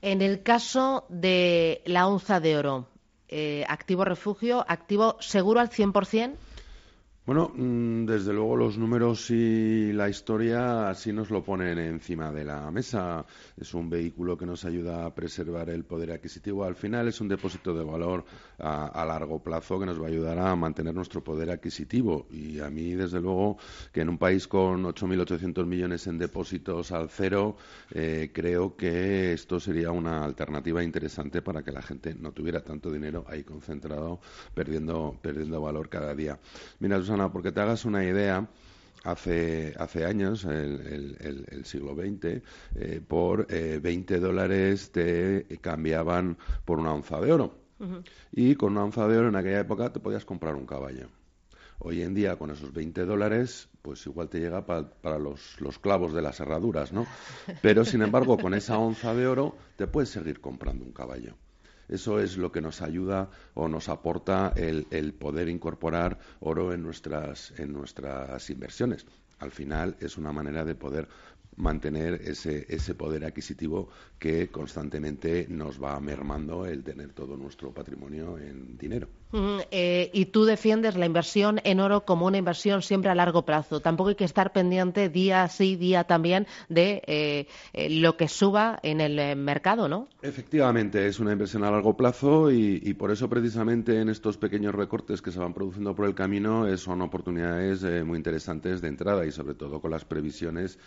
En 0.00 0.22
el 0.22 0.42
caso 0.42 1.04
de 1.08 1.82
la 1.84 2.06
onza 2.06 2.40
de 2.40 2.56
oro, 2.56 2.86
eh, 3.28 3.64
activo 3.68 4.04
refugio, 4.04 4.64
activo 4.68 5.16
seguro 5.20 5.60
al 5.60 5.70
100%. 5.70 6.36
Bueno, 7.28 7.52
mm, 7.54 8.06
desde 8.06 8.32
luego 8.32 8.56
los 8.56 8.78
números 8.78 9.30
y 9.30 9.92
la 9.92 10.08
historia 10.08 10.88
así 10.88 11.12
nos 11.12 11.28
lo 11.28 11.44
ponen 11.44 11.78
encima 11.78 12.32
de 12.32 12.42
la 12.42 12.70
mesa. 12.70 13.26
Es 13.54 13.74
un 13.74 13.90
vehículo 13.90 14.38
que 14.38 14.46
nos 14.46 14.64
ayuda 14.64 15.04
a 15.04 15.14
preservar 15.14 15.68
el 15.68 15.84
poder 15.84 16.12
adquisitivo. 16.12 16.64
Al 16.64 16.74
final 16.74 17.06
es 17.06 17.20
un 17.20 17.28
depósito 17.28 17.74
de 17.74 17.84
valor 17.84 18.24
a, 18.58 19.04
largo 19.04 19.42
plazo 19.42 19.78
que 19.78 19.84
nos 19.84 20.00
va 20.00 20.06
a 20.06 20.08
ayudar 20.08 20.38
a 20.38 20.56
mantener 20.56 20.94
nuestro 20.94 21.22
poder 21.22 21.50
adquisitivo. 21.50 22.26
Y 22.30 22.60
a 22.60 22.70
mí, 22.70 22.94
desde 22.94 23.20
luego, 23.20 23.58
que 23.92 24.00
en 24.00 24.08
un 24.08 24.16
país 24.16 24.48
con 24.48 24.84
8.800 24.84 25.66
millones 25.66 26.06
en 26.06 26.16
depósitos 26.16 26.92
al 26.92 27.10
cero, 27.10 27.58
eh, 27.90 28.30
creo 28.32 28.74
que 28.74 29.34
esto 29.34 29.60
sería 29.60 29.90
una 29.90 30.24
alternativa 30.24 30.82
interesante 30.82 31.42
para 31.42 31.62
que 31.62 31.72
la 31.72 31.82
gente 31.82 32.14
no 32.14 32.32
tuviera 32.32 32.62
tanto 32.62 32.90
dinero 32.90 33.26
ahí 33.28 33.44
concentrado, 33.44 34.18
perdiendo, 34.54 35.18
perdiendo 35.20 35.60
valor 35.60 35.90
cada 35.90 36.14
día. 36.14 36.38
Mira, 36.80 36.96
porque 37.32 37.52
te 37.52 37.60
hagas 37.60 37.84
una 37.84 38.04
idea, 38.04 38.48
hace, 39.04 39.74
hace 39.78 40.04
años, 40.04 40.44
el, 40.44 41.46
el, 41.50 41.64
siglo 41.64 41.94
XX, 41.94 42.42
eh, 42.74 43.00
por 43.06 43.46
eh, 43.50 43.80
20 43.82 44.20
dólares 44.20 44.92
te 44.92 45.46
cambiaban 45.60 46.36
por 46.64 46.78
una 46.78 46.92
onza 46.92 47.20
de 47.20 47.32
oro. 47.32 47.54
Y 48.32 48.56
con 48.56 48.72
una 48.72 48.84
onza 48.84 49.06
de 49.06 49.18
oro 49.18 49.28
en 49.28 49.36
aquella 49.36 49.60
época 49.60 49.92
te 49.92 50.00
podías 50.00 50.24
comprar 50.24 50.56
un 50.56 50.66
caballo. 50.66 51.08
Hoy 51.78 52.02
en 52.02 52.12
día, 52.12 52.36
con 52.36 52.50
esos 52.50 52.72
20 52.72 53.04
dólares, 53.04 53.68
pues 53.82 54.04
igual 54.06 54.28
te 54.28 54.40
llega 54.40 54.66
para 54.66 55.18
los, 55.18 55.60
los, 55.60 55.78
clavos 55.78 56.12
de 56.12 56.20
las 56.20 56.40
herraduras, 56.40 56.92
¿no? 56.92 57.06
Pero, 57.62 57.84
sin 57.84 58.02
embargo, 58.02 58.36
con 58.36 58.52
esa 58.54 58.78
onza 58.78 59.14
de 59.14 59.28
oro 59.28 59.56
te 59.76 59.86
puedes 59.86 60.08
seguir 60.08 60.40
comprando 60.40 60.84
un 60.84 60.92
caballo. 60.92 61.36
Eso 61.88 62.20
es 62.20 62.36
lo 62.36 62.52
que 62.52 62.60
nos 62.60 62.82
ayuda 62.82 63.30
o 63.54 63.68
nos 63.68 63.88
aporta 63.88 64.52
el, 64.56 65.14
poder 65.14 65.48
incorporar 65.48 66.18
oro 66.40 66.72
en 66.72 66.82
nuestras, 66.82 67.52
en 67.58 67.72
nuestras 67.72 68.50
inversiones. 68.50 69.06
Al 69.38 69.50
final 69.50 69.96
es 70.00 70.18
una 70.18 70.32
manera 70.32 70.64
de 70.64 70.74
poder 70.74 71.08
mantener 71.58 72.14
ese, 72.24 72.66
ese 72.68 72.94
poder 72.94 73.24
adquisitivo 73.24 73.88
que 74.18 74.48
constantemente 74.48 75.46
nos 75.48 75.82
va 75.82 75.98
mermando 76.00 76.66
el 76.66 76.82
tener 76.82 77.12
todo 77.12 77.36
nuestro 77.36 77.72
patrimonio 77.72 78.38
en 78.38 78.76
dinero. 78.78 79.08
Eh, 79.70 80.10
y 80.14 80.26
tú 80.26 80.46
defiendes 80.46 80.96
la 80.96 81.04
inversión 81.04 81.60
en 81.64 81.80
oro 81.80 82.06
como 82.06 82.26
una 82.26 82.38
inversión 82.38 82.80
siempre 82.80 83.10
a 83.10 83.14
largo 83.14 83.44
plazo. 83.44 83.80
Tampoco 83.80 84.08
hay 84.08 84.14
que 84.14 84.24
estar 84.24 84.52
pendiente 84.52 85.10
día 85.10 85.46
sí, 85.48 85.76
día 85.76 86.04
también 86.04 86.46
de 86.70 87.02
eh, 87.06 87.46
eh, 87.74 87.90
lo 87.90 88.16
que 88.16 88.26
suba 88.26 88.78
en 88.82 89.02
el 89.02 89.36
mercado, 89.36 89.86
¿no? 89.86 90.08
Efectivamente, 90.22 91.06
es 91.06 91.20
una 91.20 91.32
inversión 91.32 91.62
a 91.64 91.70
largo 91.70 91.94
plazo 91.96 92.50
y, 92.50 92.80
y, 92.82 92.94
por 92.94 93.10
eso 93.10 93.28
precisamente 93.28 94.00
en 94.00 94.08
estos 94.08 94.38
pequeños 94.38 94.74
recortes 94.74 95.20
que 95.20 95.30
se 95.30 95.38
van 95.38 95.52
produciendo 95.52 95.94
por 95.94 96.06
el 96.06 96.14
camino 96.14 96.76
son 96.78 97.02
oportunidades 97.02 97.82
muy 98.04 98.16
interesantes 98.16 98.80
de 98.80 98.88
entrada 98.88 99.26
y 99.26 99.32
sobre 99.32 99.54
todo 99.54 99.80
con 99.80 99.90
las 99.90 100.04
previsiones 100.04 100.78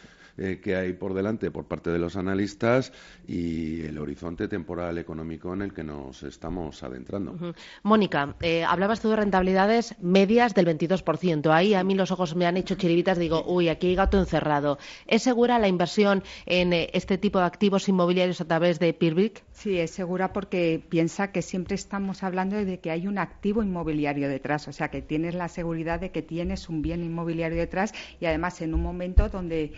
que 0.62 0.76
hay 0.76 0.94
por 0.94 1.14
delante 1.14 1.52
por 1.52 1.66
parte 1.66 1.90
de 1.90 2.00
los 2.00 2.16
analistas 2.16 2.94
y 3.28 3.82
el 3.82 3.98
horizonte 3.98 4.48
temporal 4.48 4.98
económico 4.98 5.54
en 5.54 5.64
el 5.64 5.74
que 5.74 5.84
nos 5.84 6.24
estamos 6.24 6.84
adentrando. 6.84 7.36
Mónica, 7.84 8.36
eh, 8.42 8.64
hablabas 8.64 9.02
tú 9.02 9.10
de 9.10 9.18
rentabilidades 9.18 9.96
medias 10.00 10.54
del 10.54 10.68
22%. 10.68 11.52
Ahí 11.52 11.74
a 11.74 11.84
mí 11.84 11.96
los 11.96 12.12
ojos 12.12 12.36
me 12.36 12.46
han 12.46 12.58
hecho 12.58 12.76
chiribitas, 12.76 13.18
digo, 13.18 13.44
uy, 13.46 13.70
aquí 13.70 13.88
hay 13.88 13.96
gato 13.96 14.20
encerrado. 14.20 14.78
¿Es 15.08 15.24
segura 15.24 15.60
la 15.60 15.68
inversión 15.68 16.24
en 16.46 16.74
eh, 16.74 16.90
este 16.94 17.18
tipo 17.18 17.40
de 17.40 17.46
activos 17.46 17.90
inmobiliarios 17.90 18.42
a 18.42 18.46
través 18.46 18.80
de 18.80 18.94
PIRBIC? 18.94 19.44
Sí, 19.52 19.78
es 19.78 19.92
segura 19.92 20.34
porque 20.34 20.82
piensa 20.90 21.32
que 21.32 21.42
siempre 21.42 21.76
estamos 21.76 22.24
hablando 22.24 22.56
de 22.56 22.80
que 22.80 22.92
hay 22.92 23.08
un 23.08 23.18
activo 23.18 23.64
inmobiliario 23.64 24.30
detrás, 24.30 24.68
o 24.68 24.74
sea, 24.74 24.90
que 24.90 25.02
tienes 25.02 25.36
la 25.36 25.48
seguridad 25.48 26.00
de 26.00 26.12
que 26.12 26.22
tienes 26.22 26.70
un 26.70 26.82
bien 26.82 27.04
inmobiliario 27.04 27.58
detrás 27.58 27.94
y 28.20 28.26
además 28.26 28.62
en 28.62 28.74
un 28.74 28.82
momento 28.82 29.30
donde 29.30 29.74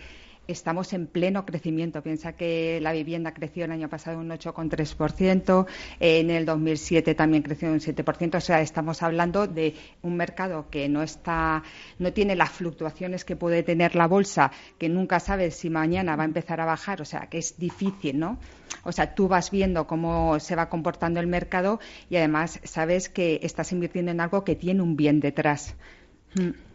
estamos 0.48 0.92
en 0.92 1.06
pleno 1.06 1.44
crecimiento. 1.44 2.02
Piensa 2.02 2.32
que 2.32 2.78
la 2.80 2.92
vivienda 2.92 3.32
creció 3.32 3.64
el 3.64 3.72
año 3.72 3.88
pasado 3.88 4.18
un 4.18 4.30
8,3%, 4.30 5.66
en 6.00 6.30
el 6.30 6.46
2007 6.46 7.14
también 7.14 7.42
creció 7.42 7.70
un 7.70 7.80
7%. 7.80 8.36
O 8.36 8.40
sea, 8.40 8.60
estamos 8.60 9.02
hablando 9.02 9.46
de 9.46 9.74
un 10.02 10.16
mercado 10.16 10.66
que 10.70 10.88
no 10.88 11.02
está, 11.02 11.62
no 11.98 12.12
tiene 12.12 12.36
las 12.36 12.50
fluctuaciones 12.50 13.24
que 13.24 13.36
puede 13.36 13.62
tener 13.62 13.94
la 13.94 14.06
bolsa, 14.06 14.50
que 14.78 14.88
nunca 14.88 15.20
sabes 15.20 15.56
si 15.56 15.70
mañana 15.70 16.16
va 16.16 16.22
a 16.22 16.26
empezar 16.26 16.60
a 16.60 16.64
bajar. 16.64 17.02
O 17.02 17.04
sea, 17.04 17.28
que 17.28 17.38
es 17.38 17.58
difícil, 17.58 18.18
¿no? 18.18 18.38
O 18.84 18.92
sea, 18.92 19.14
tú 19.14 19.28
vas 19.28 19.50
viendo 19.50 19.86
cómo 19.86 20.38
se 20.40 20.56
va 20.56 20.68
comportando 20.68 21.20
el 21.20 21.26
mercado 21.26 21.80
y 22.10 22.16
además 22.16 22.60
sabes 22.64 23.08
que 23.08 23.40
estás 23.42 23.72
invirtiendo 23.72 24.10
en 24.10 24.20
algo 24.20 24.44
que 24.44 24.56
tiene 24.56 24.82
un 24.82 24.96
bien 24.96 25.20
detrás. 25.20 25.74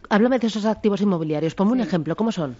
Háblame 0.08 0.38
de 0.38 0.46
esos 0.46 0.64
activos 0.64 1.00
inmobiliarios. 1.00 1.54
Ponme 1.54 1.72
un 1.72 1.80
ejemplo. 1.80 2.16
¿Cómo 2.16 2.32
son? 2.32 2.56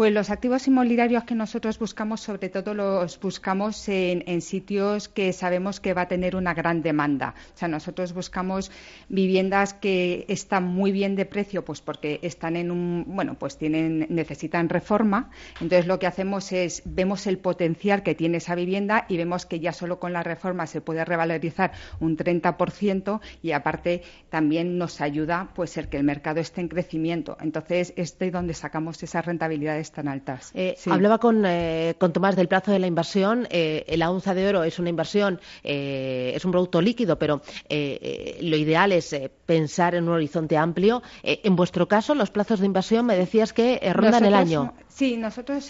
Pues 0.00 0.14
los 0.14 0.30
activos 0.30 0.66
inmobiliarios 0.66 1.24
que 1.24 1.34
nosotros 1.34 1.78
buscamos, 1.78 2.22
sobre 2.22 2.48
todo 2.48 2.72
los 2.72 3.20
buscamos 3.20 3.86
en, 3.86 4.40
sitios 4.40 5.10
que 5.10 5.34
sabemos 5.34 5.78
que 5.78 5.92
va 5.92 6.00
a 6.00 6.08
tener 6.08 6.36
una 6.36 6.54
gran 6.54 6.80
demanda. 6.80 7.34
O 7.54 7.58
sea, 7.58 7.68
nosotros 7.68 8.14
buscamos 8.14 8.70
viviendas 9.10 9.74
que 9.74 10.24
están 10.28 10.64
muy 10.64 10.90
bien 10.90 11.16
de 11.16 11.26
precio, 11.26 11.66
pues 11.66 11.82
porque 11.82 12.18
están 12.22 12.56
en 12.56 12.70
un, 12.70 13.04
bueno, 13.08 13.34
pues 13.34 13.58
tienen, 13.58 14.06
necesitan 14.08 14.70
reforma. 14.70 15.28
Entonces 15.60 15.86
lo 15.86 15.98
que 15.98 16.06
hacemos 16.06 16.50
es, 16.52 16.80
vemos 16.86 17.26
el 17.26 17.36
potencial 17.36 18.02
que 18.02 18.14
tiene 18.14 18.38
esa 18.38 18.54
vivienda 18.54 19.04
y 19.06 19.18
vemos 19.18 19.44
que 19.44 19.60
ya 19.60 19.74
solo 19.74 20.00
con 20.00 20.14
la 20.14 20.22
reforma 20.22 20.66
se 20.66 20.80
puede 20.80 21.04
revalorizar 21.04 21.72
un 22.00 22.16
30% 22.16 23.20
y 23.42 23.52
aparte 23.52 24.00
también 24.30 24.78
nos 24.78 25.02
ayuda 25.02 25.50
pues 25.54 25.76
el 25.76 25.90
que 25.90 25.98
el 25.98 26.04
mercado 26.04 26.40
esté 26.40 26.62
en 26.62 26.68
crecimiento. 26.68 27.36
Entonces, 27.38 27.92
este 27.96 28.28
es 28.28 28.32
donde 28.32 28.54
sacamos 28.54 29.02
esas 29.02 29.26
rentabilidades 29.26 29.89
tan 29.90 30.08
altas. 30.08 30.50
Eh, 30.54 30.76
hablaba 30.90 31.18
con, 31.18 31.44
eh, 31.46 31.94
con, 31.98 32.12
Tomás 32.12 32.36
del 32.36 32.48
plazo 32.48 32.72
de 32.72 32.78
la 32.78 32.86
inversión. 32.86 33.46
Eh, 33.50 33.94
la 33.96 34.10
onza 34.10 34.34
de 34.34 34.48
oro 34.48 34.64
es 34.64 34.78
una 34.78 34.90
inversión, 34.90 35.40
es 35.62 36.44
un 36.44 36.50
producto 36.50 36.80
líquido, 36.80 37.18
pero 37.18 37.40
lo 37.68 38.56
ideal 38.56 38.92
es 38.92 39.14
pensar 39.46 39.94
en 39.94 40.04
un 40.04 40.10
horizonte 40.10 40.56
amplio. 40.56 41.02
en 41.22 41.56
vuestro 41.56 41.88
caso, 41.88 42.14
los 42.14 42.30
plazos 42.30 42.60
de 42.60 42.66
inversión 42.66 43.06
me 43.06 43.16
decías 43.16 43.52
que 43.52 43.80
rondan 43.92 44.24
el 44.24 44.34
año. 44.34 44.74
Sí, 44.88 45.16
nosotros 45.16 45.68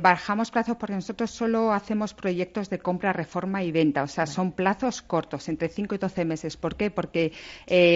bajamos 0.00 0.50
plazos 0.50 0.76
porque 0.76 0.94
nosotros 0.94 1.30
solo 1.30 1.72
hacemos 1.72 2.14
proyectos 2.14 2.70
de 2.70 2.78
compra, 2.78 3.12
reforma 3.12 3.62
y 3.62 3.72
venta. 3.72 4.02
O 4.02 4.06
sea, 4.08 4.26
son 4.26 4.52
plazos 4.52 5.02
cortos, 5.02 5.48
entre 5.48 5.68
5 5.68 5.94
y 5.94 5.98
12 5.98 6.24
meses. 6.24 6.56
¿Por 6.56 6.76
qué? 6.76 6.90
Porque 6.90 7.32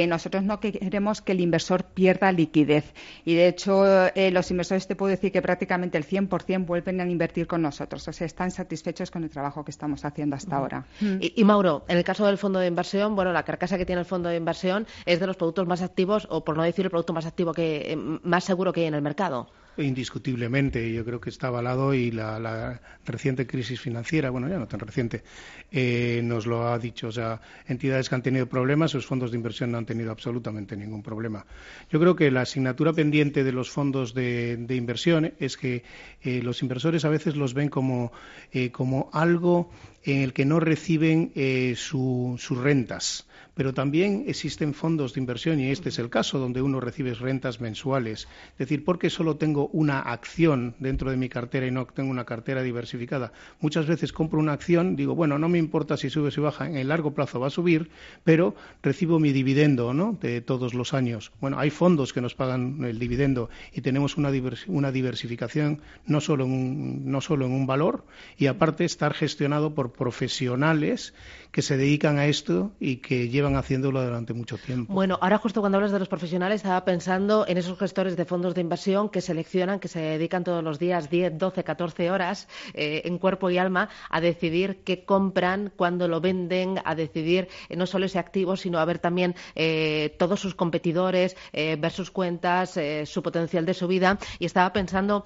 nosotros 0.08 0.42
no 0.42 0.60
queremos 0.60 1.22
que 1.22 1.32
el 1.32 1.40
inversor 1.40 1.84
pierda 1.84 2.32
liquidez. 2.32 2.92
Y 3.24 3.34
de 3.34 3.48
hecho, 3.48 3.84
los 4.14 4.50
inversores 4.50 4.86
te 4.86 4.96
puedo 4.96 5.11
decir 5.12 5.32
que 5.32 5.42
prácticamente 5.42 5.98
el 5.98 6.04
100% 6.04 6.66
vuelven 6.66 7.00
a 7.00 7.06
invertir 7.06 7.46
con 7.46 7.62
nosotros. 7.62 8.06
O 8.08 8.12
sea, 8.12 8.26
están 8.26 8.50
satisfechos 8.50 9.10
con 9.10 9.24
el 9.24 9.30
trabajo 9.30 9.64
que 9.64 9.70
estamos 9.70 10.04
haciendo 10.04 10.36
hasta 10.36 10.56
ahora. 10.56 10.84
Y, 11.20 11.44
Mauro, 11.44 11.84
en 11.88 11.98
el 11.98 12.04
caso 12.04 12.26
del 12.26 12.38
fondo 12.38 12.58
de 12.58 12.66
inversión, 12.66 13.14
bueno, 13.14 13.32
la 13.32 13.44
carcasa 13.44 13.78
que 13.78 13.86
tiene 13.86 14.00
el 14.00 14.06
fondo 14.06 14.28
de 14.28 14.36
inversión 14.36 14.86
es 15.06 15.20
de 15.20 15.26
los 15.26 15.36
productos 15.36 15.66
más 15.66 15.82
activos, 15.82 16.26
o 16.30 16.44
por 16.44 16.56
no 16.56 16.62
decir 16.62 16.84
el 16.84 16.90
producto 16.90 17.12
más 17.12 17.26
activo 17.26 17.52
que 17.52 17.92
eh, 17.92 17.96
más 17.96 18.44
seguro 18.44 18.72
que 18.72 18.80
hay 18.80 18.86
en 18.86 18.94
el 18.94 19.02
mercado. 19.02 19.48
Indiscutiblemente, 19.78 20.92
yo 20.92 21.02
creo 21.02 21.18
que 21.18 21.30
está 21.30 21.46
avalado 21.46 21.94
y 21.94 22.10
la, 22.10 22.80
reciente 23.06 23.46
crisis 23.46 23.80
financiera, 23.80 24.28
bueno, 24.28 24.46
ya 24.48 24.58
no 24.58 24.68
tan 24.68 24.80
reciente, 24.80 25.22
eh, 25.70 26.20
nos 26.22 26.46
lo 26.46 26.68
ha 26.68 26.78
dicho. 26.78 27.08
O 27.08 27.12
sea, 27.12 27.40
entidades 27.66 28.08
que 28.10 28.14
han 28.14 28.22
tenido 28.22 28.46
problemas, 28.46 28.90
sus 28.90 29.06
fondos 29.06 29.30
de 29.30 29.38
inversión 29.38 29.72
no 29.72 29.78
han 29.78 29.86
tenido 29.86 30.10
absolutamente 30.10 30.76
ningún 30.76 31.02
problema. 31.02 31.46
Yo 31.90 31.98
creo 32.00 32.14
que 32.14 32.30
la 32.30 32.42
asignatura 32.42 32.92
pendiente 32.92 33.44
de 33.44 33.52
los 33.52 33.70
fondos 33.70 34.12
de, 34.12 34.66
inversión 34.68 35.32
es 35.38 35.56
que 35.56 35.84
eh, 36.22 36.42
los 36.42 36.62
inversores 36.62 37.06
a 37.06 37.08
veces 37.08 37.36
los 37.36 37.54
ven 37.54 37.70
como, 37.70 38.12
eh, 38.52 38.70
como 38.70 39.08
algo 39.12 39.70
en 40.04 40.20
el 40.20 40.32
que 40.34 40.44
no 40.44 40.60
reciben 40.60 41.32
sus 41.76 42.58
rentas 42.58 43.26
pero 43.54 43.74
también 43.74 44.24
existen 44.26 44.74
fondos 44.74 45.14
de 45.14 45.20
inversión 45.20 45.60
y 45.60 45.70
este 45.70 45.90
es 45.90 45.98
el 45.98 46.10
caso 46.10 46.38
donde 46.38 46.62
uno 46.62 46.80
recibe 46.80 47.14
rentas 47.14 47.60
mensuales. 47.60 48.28
Es 48.52 48.58
decir, 48.58 48.84
¿por 48.84 48.98
qué 48.98 49.10
solo 49.10 49.36
tengo 49.36 49.68
una 49.68 50.00
acción 50.00 50.74
dentro 50.78 51.10
de 51.10 51.16
mi 51.16 51.28
cartera 51.28 51.66
y 51.66 51.70
no 51.70 51.86
tengo 51.86 52.10
una 52.10 52.24
cartera 52.24 52.62
diversificada? 52.62 53.32
Muchas 53.60 53.86
veces 53.86 54.12
compro 54.12 54.38
una 54.38 54.52
acción, 54.52 54.96
digo, 54.96 55.14
bueno, 55.14 55.38
no 55.38 55.48
me 55.48 55.58
importa 55.58 55.96
si 55.96 56.10
sube 56.10 56.28
o 56.28 56.30
si 56.30 56.40
baja, 56.40 56.66
en 56.66 56.76
el 56.76 56.88
largo 56.88 57.12
plazo 57.12 57.40
va 57.40 57.48
a 57.48 57.50
subir, 57.50 57.90
pero 58.24 58.54
recibo 58.82 59.18
mi 59.18 59.32
dividendo 59.32 59.92
¿no? 59.92 60.18
de 60.20 60.40
todos 60.40 60.74
los 60.74 60.94
años. 60.94 61.32
Bueno, 61.40 61.58
hay 61.58 61.70
fondos 61.70 62.12
que 62.12 62.20
nos 62.20 62.34
pagan 62.34 62.84
el 62.84 62.98
dividendo 62.98 63.50
y 63.72 63.80
tenemos 63.80 64.16
una, 64.16 64.30
diversificación 64.30 65.80
no 66.06 66.20
solo, 66.20 66.44
en 66.44 66.52
un, 66.52 67.10
no 67.10 67.20
solo 67.20 67.46
en 67.46 67.52
un 67.52 67.66
valor 67.66 68.04
y 68.38 68.46
aparte 68.46 68.84
estar 68.84 69.14
gestionado 69.14 69.74
por 69.74 69.92
profesionales 69.92 71.14
que 71.52 71.60
se 71.60 71.76
dedican 71.76 72.18
a 72.18 72.26
esto 72.26 72.72
y 72.80 72.96
que 72.96 73.28
llevan 73.28 73.56
haciéndolo 73.56 74.02
durante 74.02 74.32
mucho 74.32 74.56
tiempo. 74.56 74.92
Bueno, 74.92 75.18
ahora 75.20 75.36
justo 75.36 75.60
cuando 75.60 75.76
hablas 75.76 75.92
de 75.92 75.98
los 75.98 76.08
profesionales 76.08 76.62
estaba 76.62 76.82
pensando 76.86 77.46
en 77.46 77.58
esos 77.58 77.78
gestores 77.78 78.16
de 78.16 78.24
fondos 78.24 78.54
de 78.54 78.62
inversión 78.62 79.10
que 79.10 79.20
seleccionan, 79.20 79.78
que 79.78 79.88
se 79.88 80.00
dedican 80.00 80.44
todos 80.44 80.64
los 80.64 80.78
días 80.78 81.10
10, 81.10 81.36
12, 81.36 81.62
14 81.62 82.10
horas 82.10 82.48
eh, 82.72 83.02
en 83.04 83.18
cuerpo 83.18 83.50
y 83.50 83.58
alma 83.58 83.90
a 84.08 84.22
decidir 84.22 84.80
qué 84.82 85.04
compran, 85.04 85.70
cuándo 85.76 86.08
lo 86.08 86.22
venden, 86.22 86.80
a 86.86 86.94
decidir 86.94 87.48
eh, 87.68 87.76
no 87.76 87.86
solo 87.86 88.06
ese 88.06 88.18
activo, 88.18 88.56
sino 88.56 88.78
a 88.78 88.86
ver 88.86 88.98
también 88.98 89.34
eh, 89.54 90.16
todos 90.18 90.40
sus 90.40 90.54
competidores, 90.54 91.36
ver 91.52 91.90
sus 91.90 92.10
cuentas, 92.10 92.78
su 93.04 93.22
potencial 93.22 93.66
de 93.66 93.74
subida. 93.74 94.18
Y 94.38 94.46
estaba 94.46 94.72
pensando 94.72 95.24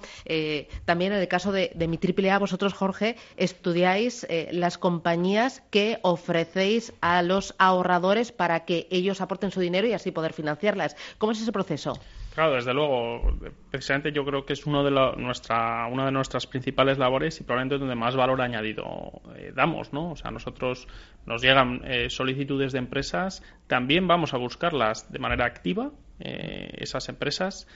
también 0.85 1.13
en 1.13 1.19
el 1.19 1.27
caso 1.27 1.51
de, 1.51 1.71
mi 1.87 1.97
AAA, 1.97 2.39
vosotros, 2.39 2.73
Jorge, 2.73 3.15
estudiáis 3.37 4.27
las 4.51 4.77
compañías 4.77 5.63
que 5.69 5.99
ofrecéis 6.17 6.93
a 6.99 7.21
los 7.21 7.53
ahorradores 7.59 8.31
para 8.31 8.65
que 8.65 8.87
ellos 8.89 9.21
aporten 9.21 9.51
su 9.51 9.59
dinero 9.59 9.87
y 9.87 9.93
así 9.93 10.11
poder 10.11 10.33
financiarlas. 10.33 10.95
¿Cómo 11.17 11.31
es 11.31 11.41
ese 11.41 11.51
proceso? 11.51 11.93
Claro, 12.33 12.53
desde 12.53 12.71
luego. 12.71 13.35
Precisamente 13.71 14.11
yo 14.11 14.23
creo 14.23 14.45
que 14.45 14.53
es 14.53 14.67
uno 14.67 14.83
de 14.83 14.91
nuestra, 14.91 15.87
una 15.87 16.05
de 16.05 16.11
nuestras 16.11 16.45
principales 16.45 16.99
labores 16.99 17.39
y 17.41 17.43
probablemente 17.43 17.79
donde 17.79 17.95
más 17.95 18.15
valor 18.15 18.41
añadido 18.41 19.23
eh, 19.35 19.51
damos, 19.55 19.91
¿no? 19.91 20.11
O 20.11 20.15
sea, 20.15 20.29
nosotros 20.29 20.87
nos 21.25 21.41
llegan 21.41 21.81
eh, 21.85 22.11
solicitudes 22.11 22.73
de 22.73 22.77
empresas, 22.77 23.41
también 23.65 24.07
vamos 24.07 24.35
a 24.35 24.37
buscarlas 24.37 25.11
de 25.11 25.17
manera 25.17 25.45
activa, 25.45 25.89
eh, 26.19 26.69
esas 26.77 27.09
empresas, 27.09 27.67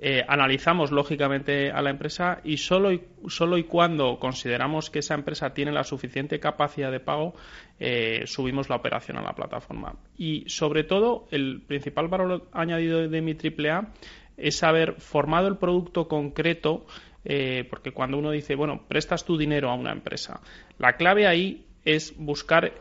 eh, 0.00 0.24
analizamos 0.28 0.92
lógicamente 0.92 1.72
a 1.72 1.82
la 1.82 1.90
empresa 1.90 2.40
y 2.44 2.58
solo, 2.58 2.92
y 2.92 3.02
solo 3.26 3.58
y 3.58 3.64
cuando 3.64 4.20
consideramos 4.20 4.90
que 4.90 5.00
esa 5.00 5.14
empresa 5.14 5.52
tiene 5.54 5.72
la 5.72 5.82
suficiente 5.82 6.38
capacidad 6.38 6.92
de 6.92 7.00
pago, 7.00 7.34
eh, 7.80 8.22
subimos 8.26 8.68
la 8.68 8.76
operación 8.76 9.18
a 9.18 9.22
la 9.22 9.32
plataforma. 9.32 9.96
Y 10.16 10.48
sobre 10.48 10.84
todo, 10.84 11.26
el 11.32 11.62
principal 11.66 12.06
valor 12.06 12.46
añadido 12.52 13.08
de 13.08 13.20
mi 13.20 13.32
AAA 13.32 13.88
es 14.36 14.62
haber 14.62 15.00
formado 15.00 15.48
el 15.48 15.56
producto 15.56 16.06
concreto, 16.06 16.86
eh, 17.24 17.66
porque 17.68 17.90
cuando 17.90 18.18
uno 18.18 18.30
dice, 18.30 18.54
bueno, 18.54 18.82
prestas 18.86 19.24
tu 19.24 19.36
dinero 19.36 19.68
a 19.68 19.74
una 19.74 19.90
empresa, 19.90 20.40
la 20.78 20.92
clave 20.92 21.26
ahí 21.26 21.66
es 21.84 22.14
buscar 22.16 22.72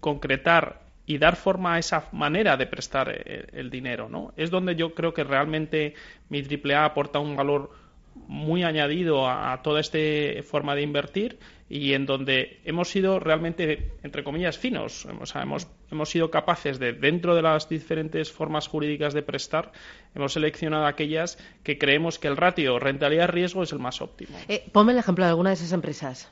concretar 0.00 0.89
y 1.06 1.18
dar 1.18 1.36
forma 1.36 1.74
a 1.74 1.78
esa 1.78 2.08
manera 2.12 2.56
de 2.56 2.66
prestar 2.66 3.10
eh, 3.10 3.46
el, 3.52 3.70
dinero, 3.70 4.08
¿no? 4.08 4.32
Es 4.36 4.50
donde 4.50 4.76
yo 4.76 4.94
creo 4.94 5.12
que 5.12 5.24
realmente 5.24 5.94
mi 6.28 6.42
AAA 6.42 6.84
aporta 6.84 7.18
un 7.18 7.36
valor 7.36 7.70
muy 8.14 8.62
añadido 8.64 9.28
a, 9.28 9.60
toda 9.62 9.80
esta 9.80 9.98
forma 10.42 10.74
de 10.74 10.82
invertir 10.82 11.38
y 11.68 11.94
en 11.94 12.04
donde 12.04 12.60
hemos 12.64 12.90
sido 12.90 13.20
realmente, 13.20 13.92
entre 14.02 14.24
comillas, 14.24 14.58
finos. 14.58 15.06
hemos, 15.06 15.68
hemos 15.90 16.10
sido 16.10 16.30
capaces 16.30 16.80
de, 16.80 16.92
dentro 16.92 17.36
de 17.36 17.42
las 17.42 17.68
diferentes 17.68 18.32
formas 18.32 18.66
jurídicas 18.66 19.14
de 19.14 19.22
prestar, 19.22 19.70
hemos 20.14 20.32
seleccionado 20.32 20.86
aquellas 20.86 21.38
que 21.62 21.78
creemos 21.78 22.18
que 22.18 22.28
el 22.28 22.36
ratio 22.36 22.78
rentabilidad-riesgo 22.80 23.62
es 23.62 23.72
el 23.72 23.78
más 23.78 24.00
óptimo. 24.00 24.36
Eh, 24.48 24.64
ponme 24.72 24.92
el 24.92 24.98
ejemplo 24.98 25.24
de 25.24 25.30
alguna 25.30 25.50
de 25.50 25.54
esas 25.54 25.72
empresas. 25.72 26.30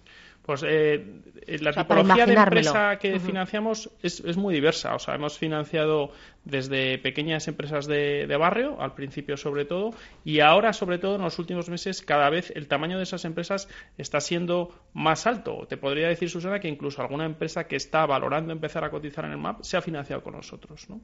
Pues 0.49 0.65
eh, 0.67 1.05
la 1.61 1.75
tipología 1.75 2.25
de 2.25 2.33
empresa 2.33 2.99
que 2.99 3.21
financiamos 3.21 3.91
es, 4.03 4.21
es, 4.21 4.39
muy 4.39 4.55
diversa. 4.55 4.95
O 4.95 4.99
sea, 4.99 5.15
hemos 5.15 5.37
financiado 5.37 6.11
desde 6.47 6.97
pequeñas 6.97 7.49
empresas 7.49 7.87
de, 7.87 8.27
de, 8.27 8.37
barrio, 8.39 8.81
al 8.81 8.95
principio 8.95 9.37
sobre 9.37 9.67
todo, 9.67 9.91
y 10.25 10.41
ahora 10.41 10.73
sobre 10.73 10.97
todo 10.97 11.17
en 11.17 11.21
los 11.21 11.39
últimos 11.39 11.69
meses 11.69 12.01
cada 12.01 12.31
vez 12.31 12.51
el 12.57 12.67
tamaño 12.67 12.97
de 12.97 13.03
esas 13.03 13.27
empresas 13.27 13.69
está 13.99 14.23
siendo 14.23 14.75
más 14.95 15.27
alto. 15.27 15.67
Te 15.69 15.77
podría 15.77 16.09
decir, 16.09 16.31
Susana, 16.31 16.61
que 16.61 16.69
incluso 16.69 17.03
alguna 17.03 17.27
empresa 17.27 17.65
que 17.65 17.77
está 17.77 18.07
valorando 18.07 18.51
empezar 18.51 18.85
a 18.85 18.91
cotizar 18.91 19.27
en 19.27 19.33
el 19.33 19.37
MAP 19.37 19.65
se 19.65 19.77
ha 19.77 19.83
financiado 19.83 20.23
con 20.23 20.33
nosotros, 20.33 20.89
¿no? 20.89 21.03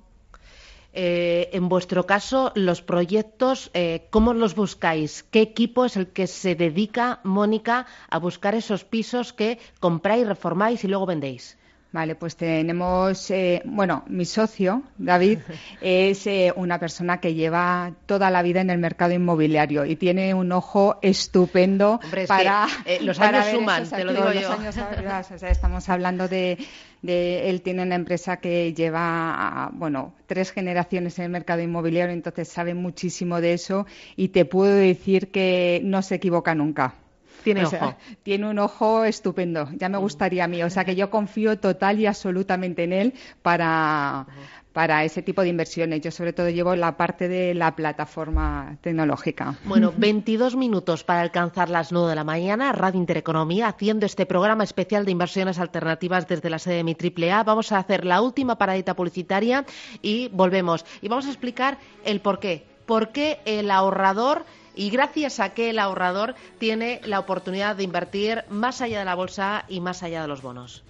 Eh, 0.97 1.51
en 1.53 1.69
vuestro 1.69 2.07
caso, 2.07 2.53
los 2.55 2.81
proyectos, 2.81 3.71
eh, 3.75 4.07
¿cómo 4.11 4.33
los 4.33 4.55
buscáis? 4.55 5.25
¿Qué 5.25 5.41
equipo 5.43 5.85
es 5.85 5.97
el 5.97 6.07
que 6.09 6.27
se 6.29 6.55
dedica, 6.55 7.21
Mónica, 7.25 7.87
a 8.09 8.19
buscar 8.19 8.55
esos 8.55 8.85
pisos 8.85 9.33
que 9.33 9.59
compráis, 9.81 10.27
reformáis 10.27 10.85
y 10.85 10.89
luego 10.89 11.07
vendéis? 11.07 11.59
Vale, 11.95 12.17
pues 12.17 12.35
tenemos, 12.35 13.31
eh, 13.31 13.63
bueno, 13.65 14.03
mi 14.09 14.25
socio, 14.25 14.83
David, 14.99 15.39
es 15.81 16.27
eh, 16.27 16.53
una 16.57 16.81
persona 16.81 17.21
que 17.21 17.35
lleva 17.35 17.93
toda 18.07 18.33
la 18.33 18.43
vida 18.43 18.61
en 18.61 18.71
el 18.71 18.79
mercado 18.79 19.13
inmobiliario 19.13 19.85
y 19.85 19.95
tiene 19.95 20.35
un 20.35 20.51
ojo 20.51 20.99
estupendo 21.03 22.01
para... 22.27 22.67
Eh, 22.85 22.99
los 23.01 23.17
años 23.21 23.47
suman, 23.47 23.89
te 23.89 24.03
lo 24.03 24.13
digo 24.13 24.33
yo. 24.33 24.51
o 25.35 25.39
sea, 25.39 25.51
estamos 25.51 25.89
hablando 25.89 26.27
de, 26.27 26.59
de, 27.03 27.49
Él 27.49 27.63
tiene 27.63 27.85
una 27.85 27.95
empresa 27.95 28.39
que 28.39 28.75
lleva, 28.75 29.71
bueno, 29.73 30.15
tres 30.27 30.51
generaciones 30.51 31.17
en 31.21 31.27
el 31.27 31.31
mercado 31.31 31.63
inmobiliario, 31.63 32.13
entonces 32.13 32.49
sabe 32.49 32.75
muchísimo 32.75 33.41
de 33.41 33.53
eso 33.53 33.87
y 34.17 34.31
te 34.31 34.45
puedo 34.45 34.75
decir 34.75 35.31
que 35.31 35.81
no 35.85 36.03
se 36.03 36.17
equivoca 36.17 36.57
nunca. 36.57 36.97
Tiene 37.45 37.65
ojo. 37.67 37.95
Tiene 38.23 38.49
un 38.49 38.59
ojo 38.59 39.05
estupendo. 39.05 39.69
Ya 39.77 39.89
me 39.89 39.99
gustaría 39.99 40.45
a 40.45 40.49
mí. 40.49 40.63
O 40.63 40.71
sea 40.71 40.85
que 40.85 40.97
yo 40.97 41.11
confío 41.11 41.59
total 41.59 42.01
y 42.01 42.07
absolutamente 42.07 42.85
en 42.85 42.93
él 42.93 43.15
para, 43.43 44.27
para 44.73 45.05
ese 45.05 45.23
tipo 45.23 45.43
de 45.43 45.49
inversiones. 45.49 46.01
Yo 46.01 46.11
sobre 46.11 46.33
todo 46.33 46.49
llevo 46.49 46.75
la 46.75 46.97
parte 46.97 47.29
de 47.29 47.55
la 47.55 47.77
plataforma 47.77 48.79
tecnológica. 48.81 49.57
Bueno, 49.65 49.93
22 49.97 50.57
minutos 50.57 51.05
para 51.05 51.21
alcanzar 51.21 51.69
las 51.69 51.93
9 51.93 52.09
de 52.09 52.17
la 52.17 52.25
mañana, 52.25 52.73
Radio 52.73 52.99
Intereconomía, 52.99 53.69
haciendo 53.69 54.07
este 54.07 54.25
programa 54.25 54.65
especial 54.65 55.05
de 55.05 55.13
inversiones 55.13 55.59
alternativas 55.59 56.27
desde 56.27 56.49
la 56.49 56.59
sede 56.59 56.77
de 56.77 56.85
mi 56.85 56.97
AAA. 56.97 57.45
Vamos 57.45 57.73
a 57.73 57.79
hacer 57.79 58.07
la 58.07 58.23
última 58.23 58.57
paradita 58.57 58.97
publicitaria 58.97 59.67
y 60.01 60.29
volvemos. 60.29 60.87
Y 61.03 61.09
vamos 61.09 61.27
a 61.27 61.29
explicar 61.29 61.79
el 62.05 62.21
por 62.21 62.41
qué. 62.41 62.65
¿Por 62.87 63.11
qué 63.11 63.41
el 63.45 63.71
ahorrador 63.71 64.45
y 64.75 64.91
gracias 64.91 65.41
a 65.41 65.55
que 65.55 65.71
el 65.71 65.79
ahorrador 65.79 66.35
tiene 66.59 67.01
la 67.05 67.21
oportunidad 67.21 67.77
de 67.77 67.85
invertir 67.85 68.45
más 68.49 68.81
allá 68.81 68.99
de 69.01 69.05
la 69.05 69.15
bolsa 69.15 69.65
y 69.69 69.81
más 69.81 70.03
allá 70.03 70.23
de 70.23 70.29
los 70.29 70.43
bonos. 70.43 70.85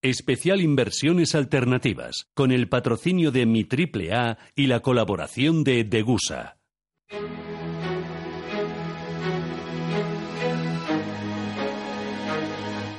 Especial 0.00 0.60
Inversiones 0.60 1.34
Alternativas, 1.34 2.28
con 2.34 2.52
el 2.52 2.68
patrocinio 2.68 3.32
de 3.32 3.46
Mi 3.46 3.64
Triple 3.64 4.14
A 4.14 4.38
y 4.54 4.68
la 4.68 4.80
colaboración 4.80 5.64
de 5.64 5.82
Degusa. 5.82 6.57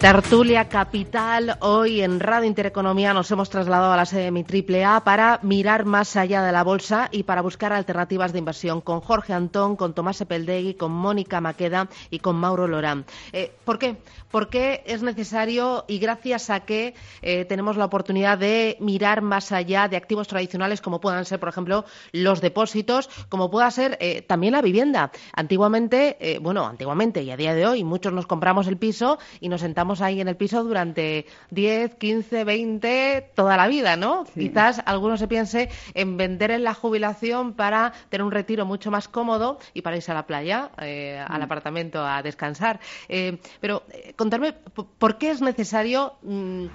Tertulia 0.00 0.66
Capital, 0.70 1.58
hoy 1.60 2.00
en 2.00 2.20
Radio 2.20 2.48
Intereconomía 2.48 3.12
nos 3.12 3.30
hemos 3.32 3.50
trasladado 3.50 3.92
a 3.92 3.98
la 3.98 4.06
sede 4.06 4.22
de 4.22 4.30
mi 4.30 4.46
AAA 4.46 5.04
para 5.04 5.40
mirar 5.42 5.84
más 5.84 6.16
allá 6.16 6.42
de 6.42 6.52
la 6.52 6.64
bolsa 6.64 7.10
y 7.12 7.24
para 7.24 7.42
buscar 7.42 7.74
alternativas 7.74 8.32
de 8.32 8.38
inversión 8.38 8.80
con 8.80 9.02
Jorge 9.02 9.34
Antón, 9.34 9.76
con 9.76 9.92
Tomás 9.92 10.18
Epeldegui, 10.22 10.72
con 10.72 10.90
Mónica 10.90 11.42
Maqueda 11.42 11.90
y 12.08 12.20
con 12.20 12.36
Mauro 12.36 12.66
Lorán. 12.66 13.04
Eh, 13.34 13.52
¿Por 13.66 13.78
qué? 13.78 13.98
Porque 14.30 14.82
es 14.86 15.02
necesario 15.02 15.84
y 15.86 15.98
gracias 15.98 16.48
a 16.48 16.60
que 16.60 16.94
eh, 17.20 17.44
tenemos 17.44 17.76
la 17.76 17.84
oportunidad 17.84 18.38
de 18.38 18.78
mirar 18.80 19.20
más 19.20 19.52
allá 19.52 19.86
de 19.86 19.98
activos 19.98 20.28
tradicionales 20.28 20.80
como 20.80 21.02
puedan 21.02 21.26
ser, 21.26 21.40
por 21.40 21.50
ejemplo, 21.50 21.84
los 22.12 22.40
depósitos, 22.40 23.10
como 23.28 23.50
pueda 23.50 23.70
ser 23.70 23.98
eh, 24.00 24.22
también 24.22 24.54
la 24.54 24.62
vivienda. 24.62 25.10
Antiguamente, 25.34 26.38
bueno, 26.40 26.64
antiguamente 26.66 27.22
y 27.22 27.30
a 27.30 27.36
día 27.36 27.54
de 27.54 27.66
hoy 27.66 27.84
muchos 27.84 28.14
nos 28.14 28.26
compramos 28.26 28.66
el 28.66 28.78
piso 28.78 29.18
y 29.40 29.50
nos 29.50 29.60
sentamos 29.60 29.89
ahí 30.00 30.20
en 30.20 30.28
el 30.28 30.36
piso 30.36 30.62
durante 30.62 31.26
10, 31.50 31.96
15, 31.96 32.44
20, 32.44 33.30
toda 33.34 33.56
la 33.56 33.66
vida, 33.66 33.96
¿no? 33.96 34.24
Quizás 34.32 34.80
alguno 34.86 35.16
se 35.16 35.26
piense 35.26 35.68
en 35.94 36.16
vender 36.16 36.52
en 36.52 36.62
la 36.62 36.74
jubilación 36.74 37.54
para 37.54 37.92
tener 38.08 38.24
un 38.24 38.30
retiro 38.30 38.64
mucho 38.66 38.92
más 38.92 39.08
cómodo 39.08 39.58
y 39.74 39.82
para 39.82 39.96
irse 39.96 40.12
a 40.12 40.14
la 40.14 40.26
playa, 40.26 40.70
eh, 40.80 41.18
al 41.26 41.40
mm. 41.40 41.44
apartamento 41.44 42.06
a 42.06 42.22
descansar. 42.22 42.78
Eh, 43.08 43.38
pero 43.60 43.82
eh, 43.90 44.12
contarme, 44.14 44.52
¿por 44.52 45.18
qué 45.18 45.30
es 45.30 45.40
necesario 45.40 46.14
mm, 46.22 46.66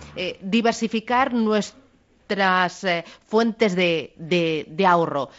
diversificar 0.42 1.34
nuestras 1.34 2.86
fuentes 3.28 3.76
de, 3.76 4.14
de 4.18 4.86
ahorro? 4.86 5.30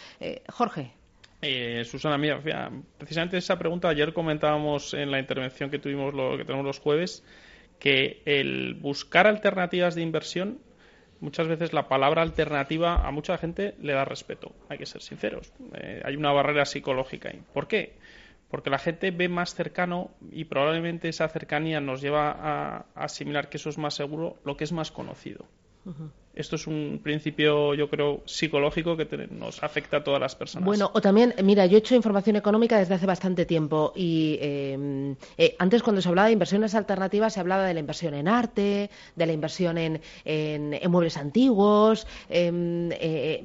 Jorge. 0.49 0.97
Eh, 1.43 1.85
Susana, 1.85 2.17
mira, 2.17 2.41
precisamente 2.99 3.37
esa 3.37 3.59
pregunta 3.59 3.89
ayer 3.89 4.13
comentábamos 4.13 4.95
en 4.95 5.11
la 5.11 5.19
intervención 5.19 5.71
que 5.71 5.79
tuvimos 5.79 6.15
lo 6.15 6.37
que 6.37 6.45
tenemos 6.45 6.65
los 6.65 6.81
jueves 6.81 7.23
que 7.79 8.23
el 8.25 8.75
buscar 8.75 9.27
alternativas 9.27 9.95
de 9.95 10.03
inversión, 10.03 10.59
muchas 11.21 11.49
veces 11.49 11.73
la 11.73 11.89
palabra 11.89 12.23
alternativa 12.23 13.07
a 13.07 13.11
mucha 13.11 13.39
gente 13.39 13.75
le 13.81 13.93
da 13.93 14.05
respeto, 14.05 14.53
hay 14.69 14.79
que 14.79 14.87
ser 14.87 15.03
sinceros. 15.03 15.53
Eh, 15.75 16.03
hay 16.05 16.17
una 16.17 16.33
barrera 16.33 16.65
psicológica 16.65 17.31
ahí. 17.31 17.43
¿Por 17.53 17.69
qué? 17.69 17.95
Porque 18.51 18.71
la 18.71 18.79
gente 18.79 19.11
ve 19.11 19.29
más 19.29 19.55
cercano 19.55 20.11
y 20.31 20.45
probablemente 20.45 21.09
esa 21.09 21.29
cercanía 21.29 21.81
nos 21.81 22.01
lleva 22.01 22.31
a, 22.31 22.87
asimilar 22.95 23.49
que 23.49 23.57
eso 23.57 23.71
es 23.71 23.79
más 23.79 23.95
seguro 23.95 24.37
lo 24.45 24.57
que 24.57 24.65
es 24.65 24.73
más 24.73 24.91
conocido. 24.93 25.47
Esto 26.37 26.57
es 26.57 26.67
un 26.67 27.01
principio, 27.03 27.73
yo 27.73 27.89
creo, 27.89 28.21
psicológico 28.27 28.95
que 28.95 29.07
nos 29.31 29.63
afecta 29.63 29.97
a 29.97 30.05
todas 30.05 30.21
las 30.21 30.37
personas. 30.37 30.67
Bueno, 30.67 30.91
o 30.93 31.01
también, 31.01 31.35
mira, 31.43 31.65
yo 31.65 31.77
he 31.77 31.79
hecho 31.79 31.95
información 31.95 32.37
económica 32.37 32.77
desde 32.77 32.93
hace 32.93 33.07
bastante 33.07 33.47
tiempo 33.47 33.95
y 33.97 34.39
eh, 34.43 35.17
eh, 35.39 35.57
antes 35.59 35.83
cuando 35.83 36.03
se 36.03 36.11
hablaba 36.11 36.27
de 36.27 36.35
inversiones 36.35 36.75
alternativas 36.75 37.33
se 37.33 37.41
hablaba 37.41 37.65
de 37.65 37.73
la 37.73 37.81
inversión 37.81 38.13
en 38.13 38.29
arte, 38.29 38.91
de 39.15 39.27
la 39.27 39.33
inversión 39.33 39.79
en, 39.79 40.03
en, 40.27 40.91
muebles 40.91 41.17
antiguos, 41.17 42.07
em, 42.29 42.91
eh, 42.93 43.43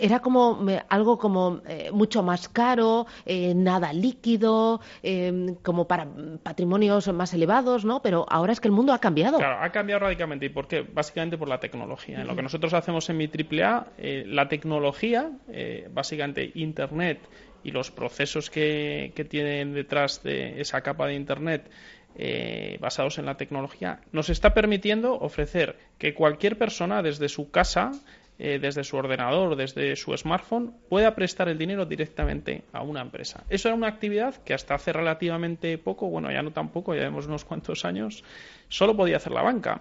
era 0.00 0.18
como 0.18 0.66
algo 0.88 1.18
como 1.18 1.60
mucho 1.92 2.24
más 2.24 2.48
caro, 2.48 3.06
nada 3.54 3.92
líquido, 3.92 4.80
em, 5.04 5.54
como 5.62 5.86
para 5.86 6.08
patrimonios 6.42 7.06
más 7.12 7.32
elevados, 7.34 7.84
¿no? 7.84 8.02
Pero 8.02 8.26
ahora 8.28 8.52
es 8.52 8.58
que 8.58 8.66
el 8.66 8.72
mundo 8.72 8.92
ha 8.92 8.98
cambiado. 8.98 9.38
Claro, 9.38 9.62
ha 9.62 9.70
cambiado 9.70 10.00
radicalmente. 10.00 10.46
¿Y 10.46 10.48
por 10.48 10.66
qué? 10.66 10.80
Básicamente 10.82 11.38
por 11.38 11.48
la 11.48 11.60
tecnología. 11.60 12.15
En 12.16 12.26
lo 12.26 12.34
que 12.34 12.42
nosotros 12.42 12.72
hacemos 12.72 13.10
en 13.10 13.18
mi 13.18 13.26
AAA, 13.28 13.88
eh, 13.98 14.24
la 14.26 14.48
tecnología, 14.48 15.30
eh, 15.52 15.88
básicamente 15.92 16.50
Internet 16.54 17.20
y 17.62 17.72
los 17.72 17.90
procesos 17.90 18.48
que, 18.48 19.12
tienen 19.28 19.74
detrás 19.74 20.22
de 20.22 20.60
esa 20.60 20.80
capa 20.80 21.06
de 21.06 21.14
Internet 21.14 21.70
eh, 22.16 22.78
basados 22.80 23.18
en 23.18 23.26
la 23.26 23.36
tecnología, 23.36 24.00
nos 24.12 24.30
está 24.30 24.54
permitiendo 24.54 25.12
ofrecer 25.14 25.76
que 25.98 26.14
cualquier 26.14 26.56
persona 26.56 27.02
desde 27.02 27.28
su 27.28 27.50
casa, 27.50 27.92
desde 28.38 28.84
su 28.84 28.98
ordenador, 28.98 29.56
desde 29.56 29.96
su 29.96 30.14
smartphone, 30.14 30.74
pueda 30.90 31.14
prestar 31.14 31.48
el 31.48 31.56
dinero 31.56 31.86
directamente 31.86 32.64
a 32.74 32.82
una 32.82 33.00
empresa. 33.00 33.44
Eso 33.48 33.68
era 33.68 33.74
una 33.74 33.88
actividad 33.88 34.34
que 34.44 34.52
hasta 34.52 34.74
hace 34.74 34.92
relativamente 34.92 35.78
poco, 35.78 36.08
bueno, 36.08 36.30
ya 36.30 36.42
no 36.42 36.50
tan 36.52 36.68
poco, 36.68 36.94
ya 36.94 37.00
vemos 37.00 37.26
unos 37.26 37.46
cuantos 37.46 37.86
años, 37.86 38.24
solo 38.68 38.94
podía 38.94 39.16
hacer 39.16 39.32
la 39.32 39.40
banca. 39.40 39.80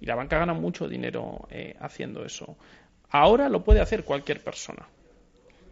Y 0.00 0.06
la 0.06 0.14
banca 0.14 0.38
gana 0.38 0.54
mucho 0.54 0.88
dinero 0.88 1.46
eh, 1.50 1.74
haciendo 1.80 2.24
eso. 2.24 2.56
Ahora 3.10 3.48
lo 3.48 3.64
puede 3.64 3.80
hacer 3.80 4.04
cualquier 4.04 4.42
persona. 4.42 4.88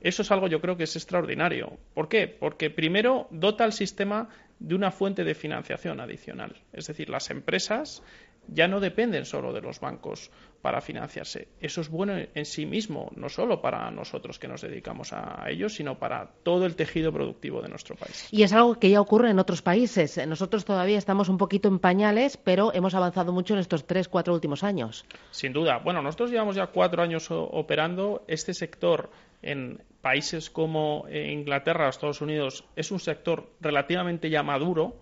Eso 0.01 0.23
es 0.23 0.31
algo 0.33 0.49
yo 0.49 0.61
creo 0.61 0.77
que 0.77 0.85
es 0.85 0.97
extraordinario. 0.97 1.79
¿Por 1.95 2.09
qué? 2.09 2.27
Porque 2.27 2.71
primero 2.71 3.29
dota 3.31 3.65
al 3.65 3.73
sistema 3.73 4.29
de 4.59 4.75
una 4.75 4.91
fuente 4.91 5.25
de 5.25 5.35
financiación 5.35 6.01
adicional. 6.01 6.57
Es 6.73 6.87
decir, 6.87 7.09
las 7.09 7.31
empresas 7.31 8.03
ya 8.49 8.69
no 8.69 8.81
dependen 8.81 9.25
solo 9.25 9.53
de 9.53 9.61
los 9.61 9.81
bancos 9.81 10.31
para 10.63 10.81
financiarse. 10.81 11.49
Eso 11.61 11.81
es 11.81 11.89
bueno 11.89 12.15
en 12.17 12.45
sí 12.45 12.67
mismo, 12.67 13.11
no 13.17 13.29
solo 13.29 13.61
para 13.61 13.91
nosotros 13.91 14.39
que 14.39 14.47
nos 14.47 14.63
dedicamos 14.63 15.13
a 15.13 15.45
ello, 15.49 15.69
sino 15.69 15.99
para 15.99 16.31
todo 16.45 16.67
el 16.67 16.77
tejido 16.77 17.13
productivo 17.13 17.61
de 17.63 17.69
nuestro 17.69 17.97
país. 17.97 18.29
Y 18.31 18.45
es 18.45 18.53
algo 18.53 18.79
que 18.79 18.89
ya 18.91 19.01
ocurre 19.01 19.31
en 19.31 19.41
otros 19.41 19.61
países. 19.61 20.25
Nosotros 20.27 20.65
todavía 20.65 20.99
estamos 20.99 21.29
un 21.29 21.37
poquito 21.39 21.69
en 21.69 21.81
pañales, 21.81 22.37
pero 22.37 22.73
hemos 22.73 22.95
avanzado 22.95 23.33
mucho 23.33 23.55
en 23.55 23.61
estos 23.61 23.87
tres, 23.87 24.09
cuatro 24.09 24.33
últimos 24.35 24.63
años. 24.63 25.05
Sin 25.33 25.53
duda. 25.53 25.79
Bueno, 25.79 26.01
nosotros 26.01 26.31
llevamos 26.31 26.55
ya 26.55 26.69
cuatro 26.69 27.03
años 27.03 27.27
operando. 27.31 28.25
Este 28.29 28.55
sector 28.55 29.11
en 29.43 29.83
países 30.01 30.49
como 30.51 31.07
eh, 31.09 31.33
Inglaterra 31.33 31.87
o 31.87 31.91
Estados 31.91 32.21
Unidos 32.21 32.65
es 32.77 32.93
un 32.93 33.01
sector 33.01 33.51
relativamente 33.61 34.31
ya 34.31 34.43
maduro 34.45 35.01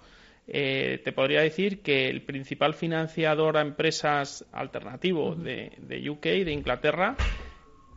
eh, 0.52 1.00
te 1.04 1.12
podría 1.12 1.42
decir 1.42 1.80
que 1.80 2.08
el 2.08 2.22
principal 2.22 2.74
financiador 2.74 3.56
a 3.56 3.60
empresas 3.60 4.44
alternativo 4.52 5.36
de, 5.36 5.72
de, 5.78 6.10
UK, 6.10 6.22
de 6.22 6.52
Inglaterra, 6.52 7.18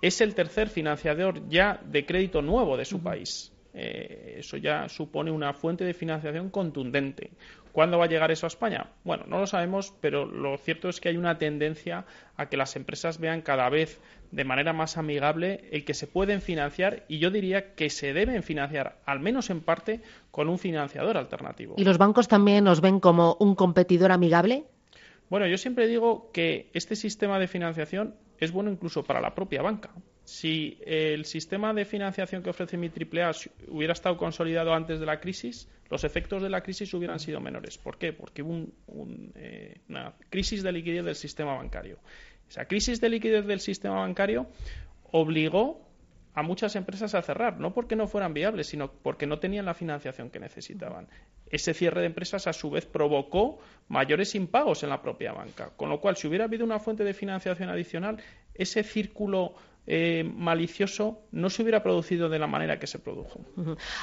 es 0.01 0.21
el 0.21 0.35
tercer 0.35 0.69
financiador 0.69 1.47
ya 1.49 1.81
de 1.83 2.05
crédito 2.05 2.43
nuevo 2.43 2.77
de 2.77 2.85
su 2.85 3.01
país. 3.01 3.52
Eh, 3.73 4.36
eso 4.38 4.57
ya 4.57 4.88
supone 4.88 5.31
una 5.31 5.53
fuente 5.53 5.83
de 5.83 5.93
financiación 5.93 6.49
contundente. 6.49 7.31
¿Cuándo 7.71 7.97
va 7.97 8.05
a 8.05 8.07
llegar 8.07 8.29
eso 8.29 8.45
a 8.45 8.47
España? 8.47 8.91
Bueno, 9.03 9.23
no 9.27 9.39
lo 9.39 9.47
sabemos, 9.47 9.95
pero 9.99 10.25
lo 10.25 10.55
cierto 10.57 10.89
es 10.89 11.01
que 11.01 11.09
hay 11.09 11.17
una 11.17 11.39
tendencia 11.39 12.05
a 12.38 12.47
que 12.47 12.55
las 12.55 12.75
empresas 12.75 13.19
vean 13.19 13.41
cada 13.41 13.67
vez 13.69 13.99
de 14.29 14.43
manera 14.43 14.73
más 14.73 14.97
amigable 14.97 15.65
el 15.71 15.83
que 15.83 15.95
se 15.95 16.05
pueden 16.05 16.41
financiar 16.41 17.03
y 17.07 17.17
yo 17.17 17.31
diría 17.31 17.73
que 17.73 17.89
se 17.89 18.13
deben 18.13 18.43
financiar, 18.43 18.99
al 19.05 19.19
menos 19.19 19.49
en 19.49 19.62
parte, 19.62 20.01
con 20.29 20.49
un 20.49 20.59
financiador 20.59 21.17
alternativo. 21.17 21.73
¿Y 21.77 21.83
los 21.83 21.97
bancos 21.97 22.27
también 22.27 22.63
nos 22.63 22.79
ven 22.79 22.99
como 22.99 23.38
un 23.39 23.55
competidor 23.55 24.12
amigable? 24.12 24.65
Bueno, 25.29 25.47
yo 25.47 25.57
siempre 25.57 25.88
digo 25.88 26.29
que 26.31 26.69
este 26.73 26.95
sistema 26.95 27.39
de 27.39 27.47
financiación 27.47 28.15
es 28.38 28.51
bueno 28.51 28.69
incluso 28.69 29.03
para 29.03 29.19
la 29.19 29.33
propia 29.33 29.63
banca. 29.63 29.89
Si 30.25 30.77
el 30.86 31.25
sistema 31.25 31.73
de 31.73 31.86
financiación 31.86 32.43
que 32.43 32.49
ofrece 32.49 32.77
mi 32.77 32.88
AAA 32.88 33.31
hubiera 33.67 33.93
estado 33.93 34.17
consolidado 34.17 34.73
antes 34.73 34.99
de 34.99 35.05
la 35.05 35.19
crisis, 35.19 35.67
los 35.89 36.03
efectos 36.03 36.41
de 36.41 36.49
la 36.49 36.62
crisis 36.62 36.93
hubieran 36.93 37.19
sido 37.19 37.39
menores. 37.41 37.77
¿Por 37.77 37.97
qué? 37.97 38.13
Porque 38.13 38.41
hubo 38.41 38.67
eh, 39.36 39.81
una 39.89 40.13
crisis 40.29 40.63
de 40.63 40.71
liquidez 40.71 41.03
del 41.03 41.15
sistema 41.15 41.55
bancario. 41.55 41.99
Esa 42.49 42.65
crisis 42.65 43.01
de 43.01 43.09
liquidez 43.09 43.45
del 43.45 43.59
sistema 43.59 43.95
bancario 43.95 44.47
obligó 45.12 45.88
a 46.36 46.41
muchas 46.41 46.75
empresas 46.75 47.13
a 47.13 47.21
cerrar, 47.21 47.59
no 47.59 47.73
porque 47.73 47.95
no 47.95 48.07
fueran 48.07 48.33
viables, 48.33 48.67
sino 48.67 48.91
porque 48.91 49.27
no 49.27 49.39
tenían 49.39 49.65
la 49.65 49.73
financiación 49.73 50.29
que 50.29 50.39
necesitaban. 50.39 51.07
Ese 51.45 51.73
cierre 51.73 52.01
de 52.01 52.07
empresas, 52.07 52.47
a 52.47 52.53
su 52.53 52.71
vez, 52.71 52.86
provocó 52.86 53.59
mayores 53.88 54.33
impagos 54.33 54.81
en 54.81 54.89
la 54.89 55.01
propia 55.01 55.31
banca. 55.31 55.71
Con 55.77 55.89
lo 55.89 56.01
cual, 56.01 56.17
si 56.17 56.27
hubiera 56.27 56.45
habido 56.45 56.65
una 56.65 56.79
fuente 56.79 57.03
de 57.03 57.13
financiación 57.13 57.69
adicional, 57.69 58.17
ese 58.55 58.83
círculo 58.83 59.53
eh, 59.85 60.23
malicioso 60.35 61.19
no 61.31 61.49
se 61.49 61.61
hubiera 61.61 61.83
producido 61.83 62.29
de 62.29 62.39
la 62.39 62.47
manera 62.47 62.79
que 62.79 62.87
se 62.87 62.99
produjo. 62.99 63.41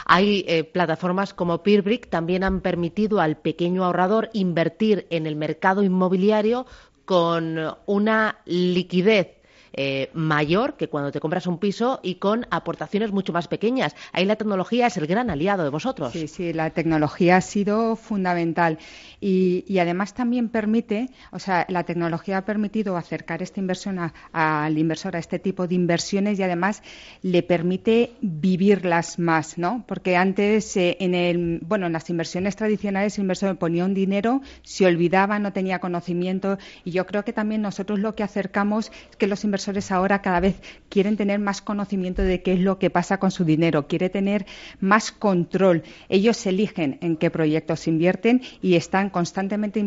Hay 0.05 0.45
eh, 0.47 0.65
plataformas 0.65 1.33
como 1.33 1.63
Peerbrick 1.63 2.09
también 2.09 2.45
han 2.45 2.61
permitido 2.61 3.21
al 3.21 3.39
pequeño 3.39 3.85
ahorrador 3.85 4.29
invertir 4.33 5.07
en 5.11 5.27
el 5.27 5.37
mercado 5.37 5.83
inmobiliario 5.83 6.67
con 7.07 7.59
una 7.87 8.39
liquidez 8.45 9.40
eh, 9.73 10.11
mayor 10.15 10.75
que 10.75 10.89
cuando 10.89 11.13
te 11.13 11.21
compras 11.21 11.47
un 11.47 11.59
piso 11.59 12.01
y 12.03 12.17
con 12.17 12.47
aportaciones 12.51 13.13
mucho 13.13 13.33
más 13.33 13.47
pequeñas. 13.47 13.95
Ahí 14.13 14.25
la 14.25 14.37
tecnología 14.37 14.89
es 14.89 14.97
el 14.97 15.07
gran 15.07 15.31
aliado 15.31 15.63
de 15.63 15.71
vosotros. 15.71 16.13
Sí, 16.13 16.27
sí, 16.27 16.53
la 16.53 16.71
tecnología 16.71 17.37
ha 17.37 17.41
sido 17.41 17.95
fundamental 17.95 18.79
y, 19.21 19.79
además 19.79 20.15
también 20.15 20.49
permite, 20.49 21.11
o 21.31 21.39
sea, 21.39 21.67
la 21.69 21.85
tecnología 21.85 22.39
ha 22.39 22.45
permitido 22.45 22.97
acercar 22.97 23.43
esta 23.43 23.61
inversión 23.61 23.99
al 24.33 24.79
inversor 24.79 25.15
a 25.15 25.19
este 25.19 25.39
tipo 25.39 25.67
de 25.69 25.75
inversiones 25.75 26.39
y 26.39 26.43
además 26.43 26.83
le 27.23 27.43
permite 27.43 28.13
vivirlas 28.21 29.19
más, 29.19 29.57
¿no? 29.57 29.85
Porque 29.87 30.17
antes 30.17 30.77
eh, 30.77 30.97
en 31.01 31.15
el, 31.15 31.61
bueno, 31.63 31.87
en 31.87 31.93
las 31.93 32.11
inversiones 32.11 32.57
tradicionales 32.57 33.17
el 33.19 33.23
inversor 33.23 33.57
ponía 33.57 33.85
un 33.85 33.95
dinero, 33.95 34.43
se 34.63 34.87
olvidaba, 34.87 35.39
no 35.39 35.53
tenía 35.53 35.79
conocimiento 35.79 36.59
y 36.85 36.91
yo 36.91 37.07
creo 37.07 37.25
que 37.25 37.33
también 37.33 37.63
nosotros 37.63 38.01
lo 38.01 38.15
que 38.15 38.23
acercamos 38.23 38.91
es 39.11 39.17
que 39.17 39.27
los 39.27 39.45
inversores 39.45 39.60
inversores 39.61 39.93
ahora 39.93 40.23
cada 40.23 40.41
vez 40.41 40.57
quieren 40.89 41.19
tener 41.19 41.39
más 41.39 41.61
conocimiento 41.61 42.23
de 42.23 42.43
qué 42.43 42.55
es 42.55 42.61
lo 42.61 42.79
que 42.79 42.89
pasa 42.89 43.19
con 43.19 43.31
su 43.31 43.45
dinero, 43.45 43.87
quiere 43.87 44.09
tener 44.09 44.47
más 44.81 45.13
control. 45.13 45.83
Ellos 46.09 46.47
eligen 46.47 46.99
en 47.03 47.17
qué 47.17 47.31
proyectos 47.31 47.87
invierten 47.87 48.41
y 48.63 48.77
están 48.77 49.11
constantemente 49.11 49.79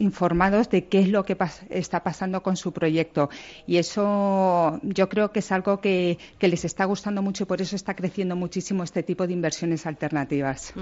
informados 0.00 0.68
de 0.68 0.86
qué 0.86 0.98
es 1.00 1.08
lo 1.08 1.24
que 1.24 1.36
está 1.70 2.02
pasando 2.02 2.42
con 2.42 2.56
su 2.56 2.72
proyecto. 2.72 3.30
Y 3.66 3.76
eso 3.76 4.80
yo 4.82 5.08
creo 5.08 5.30
que 5.30 5.38
es 5.38 5.52
algo 5.52 5.80
que, 5.80 6.18
les 6.40 6.64
está 6.64 6.84
gustando 6.84 7.22
mucho 7.22 7.44
y 7.44 7.46
por 7.46 7.62
eso 7.62 7.76
está 7.76 7.94
creciendo 7.94 8.34
muchísimo 8.34 8.82
este 8.82 9.04
tipo 9.04 9.26
de 9.28 9.32
inversiones 9.32 9.86
alternativas. 9.86 10.74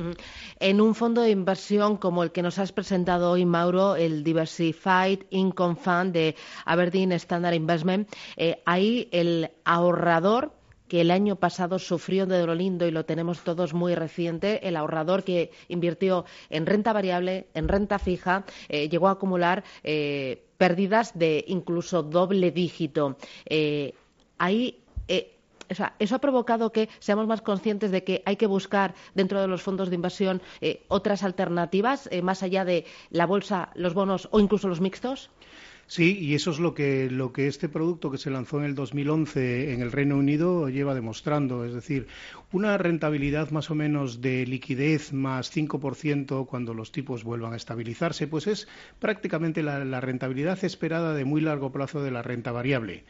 En 0.59 0.81
un 0.81 0.95
fondo 0.95 1.21
de 1.21 1.31
inversión 1.31 1.99
como 1.99 2.23
el 2.23 2.33
que 2.33 2.41
nos 2.41 2.59
has 2.59 2.73
presentado 2.73 3.31
hoy, 3.31 3.45
Mauro, 3.45 3.97
el 3.97 4.25
Diversified 4.25 5.21
Income 5.29 5.77
Fund 5.77 6.13
de 6.15 6.35
Aberdeen 6.65 7.13
Standard 7.13 7.55
Investment, 7.55 8.09
eh, 8.39 8.63
ahí 8.65 9.09
el 9.11 9.51
ahorrador 9.65 10.53
que 10.87 11.03
el 11.03 11.11
año 11.11 11.37
pasado 11.37 11.79
sufrió 11.79 12.25
de 12.25 12.47
lo 12.47 12.55
lindo 12.55 12.87
y 12.87 12.91
lo 12.91 13.05
tenemos 13.05 13.41
todos 13.41 13.75
muy 13.75 13.95
reciente, 13.95 14.67
el 14.67 14.77
ahorrador 14.77 15.23
que 15.23 15.51
invirtió 15.67 16.25
en 16.49 16.65
renta 16.65 16.95
variable, 16.95 17.49
en 17.53 17.69
renta 17.69 17.99
fija, 17.99 18.45
eh, 18.71 18.89
llegó 18.89 19.09
a 19.09 19.13
acumular 19.13 19.65
eh, 19.85 20.45
pérdidas 20.57 21.19
de 21.19 21.45
incluso 21.49 22.03
doble 22.03 22.51
dígito. 22.53 23.19
ahí 24.39 24.79
eso 25.99 26.15
ha 26.15 26.19
provocado 26.19 26.73
que 26.73 26.89
seamos 27.01 27.27
más 27.27 27.43
conscientes 27.43 27.91
de 27.91 28.03
que 28.03 28.23
hay 28.25 28.37
que 28.37 28.47
buscar 28.47 28.95
dentro 29.15 29.43
de 29.43 29.49
los 29.49 29.61
fondos 29.61 29.91
de 29.91 29.97
inversión 29.97 30.41
otras 30.89 31.23
alternativas, 31.23 32.09
más 32.23 32.43
allá 32.43 32.65
de 32.65 32.87
la 33.11 33.27
bolsa, 33.27 33.71
los 33.75 33.93
bonos 33.93 34.29
o 34.31 34.41
incluso 34.41 34.69
los 34.69 34.81
mixtos. 34.81 35.29
Sí, 35.91 36.19
y 36.21 36.35
eso 36.35 36.51
es 36.51 36.59
lo 36.59 36.75
que, 36.75 37.11
lo 37.11 37.33
que 37.33 37.49
este 37.49 37.67
producto 37.67 38.11
que 38.11 38.19
se 38.19 38.31
lanzó 38.31 38.59
en 38.59 38.67
el 38.67 38.75
2011 38.75 39.73
en 39.73 39.81
el 39.81 39.91
Reino 39.91 40.19
Unido 40.19 40.69
lleva 40.69 40.95
demostrando. 40.95 41.65
Es 41.65 41.73
decir, 41.73 42.09
una 42.53 42.77
rentabilidad 42.77 43.51
más 43.53 43.71
o 43.71 43.75
menos 43.75 44.21
de 44.21 44.45
liquidez 44.45 45.15
más 45.15 45.51
5% 45.51 46.47
cuando 46.47 46.75
los 46.75 46.93
tipos 46.93 47.25
vuelvan 47.25 47.55
a 47.55 47.57
estabilizarse, 47.57 48.27
pues 48.27 48.47
es 48.47 48.69
prácticamente 48.99 49.63
la, 49.63 49.83
la 49.87 50.03
rentabilidad 50.03 50.63
esperada 50.63 51.15
de 51.15 51.25
muy 51.25 51.41
largo 51.41 51.73
plazo 51.73 52.03
de 52.03 52.11
la 52.11 52.21
renta 52.21 52.53
variable. 52.53 53.05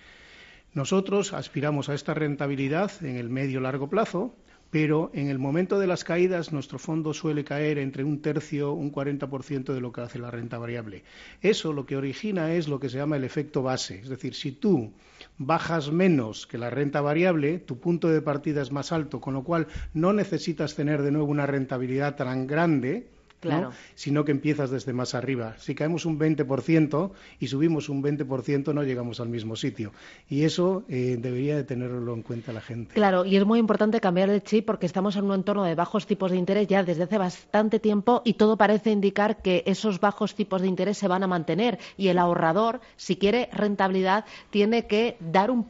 Nosotros 0.73 1.33
aspiramos 1.33 1.89
a 1.89 1.95
esta 1.95 2.15
rentabilidad 2.15 2.93
en 3.05 3.17
el 3.17 3.29
medio 3.29 3.59
largo 3.59 3.91
plazo 3.91 4.37
pero 4.71 5.11
en 5.15 5.29
el 5.29 5.39
momento 5.39 5.79
de 5.79 5.87
las 5.87 6.05
caídas 6.05 6.53
nuestro 6.53 6.79
fondo 6.79 7.15
suele 7.15 7.45
caer 7.45 7.79
entre 7.79 8.05
un 8.05 8.21
tercio, 8.21 8.73
un 8.73 8.93
40% 8.93 9.73
de 9.73 9.81
lo 9.81 9.93
que 9.93 10.03
hace 10.03 10.19
la 10.19 10.31
renta 10.31 10.59
variable. 10.59 11.05
Eso 11.41 11.73
lo 11.73 11.87
que 11.87 11.97
origina 11.97 12.53
es 12.55 12.69
lo 12.69 12.79
que 12.79 12.89
se 12.89 12.99
llama 12.99 13.17
el 13.17 13.25
efecto 13.25 13.63
base, 13.63 14.01
es 14.01 14.09
decir, 14.09 14.35
si 14.35 14.53
tú 14.53 14.93
bajas 15.39 15.91
menos 15.91 16.47
que 16.47 16.59
la 16.59 16.71
renta 16.71 17.01
variable, 17.01 17.59
tu 17.59 17.79
punto 17.79 18.09
de 18.09 18.23
partida 18.23 18.63
es 18.63 18.73
más 18.73 18.93
alto, 18.93 19.21
con 19.21 19.35
lo 19.35 19.43
cual 19.45 19.67
no 19.95 20.13
necesitas 20.13 20.75
tener 20.75 21.03
de 21.03 21.13
nuevo 21.13 21.29
una 21.29 21.47
rentabilidad 21.47 22.17
tan 22.17 22.47
grande 22.47 23.18
Claro. 23.41 23.73
sino 23.95 24.25
que 24.25 24.33
empiezas 24.33 24.71
desde 24.71 24.93
más 24.93 25.15
arriba. 25.15 25.55
Si 25.59 25.75
caemos 25.75 26.07
un 26.07 26.19
20% 26.19 27.11
y 27.39 27.47
subimos 27.47 27.89
un 27.89 28.03
20%, 28.03 28.75
no 28.75 28.83
llegamos 28.83 29.21
al 29.21 29.29
mismo 29.29 29.55
sitio. 29.55 29.93
Y 30.29 30.43
eso 30.43 30.85
eh, 30.89 31.17
debería 31.21 31.57
de 31.57 31.65
tenerlo 31.65 32.15
en 32.15 32.23
cuenta 32.23 32.53
la 32.53 32.61
gente. 32.61 32.95
Claro, 32.95 33.25
y 33.25 33.37
es 33.37 33.45
muy 33.45 33.61
importante 33.61 34.01
cambiar 34.01 34.31
el 34.31 34.43
chip 34.43 34.67
porque 34.67 34.87
estamos 34.87 35.17
en 35.17 35.25
un 35.25 35.35
entorno 35.35 35.65
de 35.65 35.75
bajos 35.75 36.07
tipos 36.07 36.31
de 36.31 36.37
interés 36.37 36.67
ya 36.67 36.83
desde 36.83 37.05
hace 37.05 37.19
bastante 37.19 37.79
tiempo 37.79 38.23
y 38.25 38.35
todo 38.35 38.57
parece 38.57 38.91
indicar 38.91 39.41
que 39.41 39.63
esos 39.67 40.01
bajos 40.01 40.35
tipos 40.35 40.61
de 40.61 40.69
interés 40.69 40.99
se 40.99 41.09
van 41.09 41.23
a 41.23 41.29
mantener. 41.29 41.79
Y 41.97 42.09
el 42.09 42.19
ahorrador, 42.19 42.81
si 42.97 43.17
quiere 43.17 43.49
rentabilidad, 43.53 44.25
tiene 44.51 44.87
que 44.87 45.17
dar 45.21 45.51
un, 45.51 45.67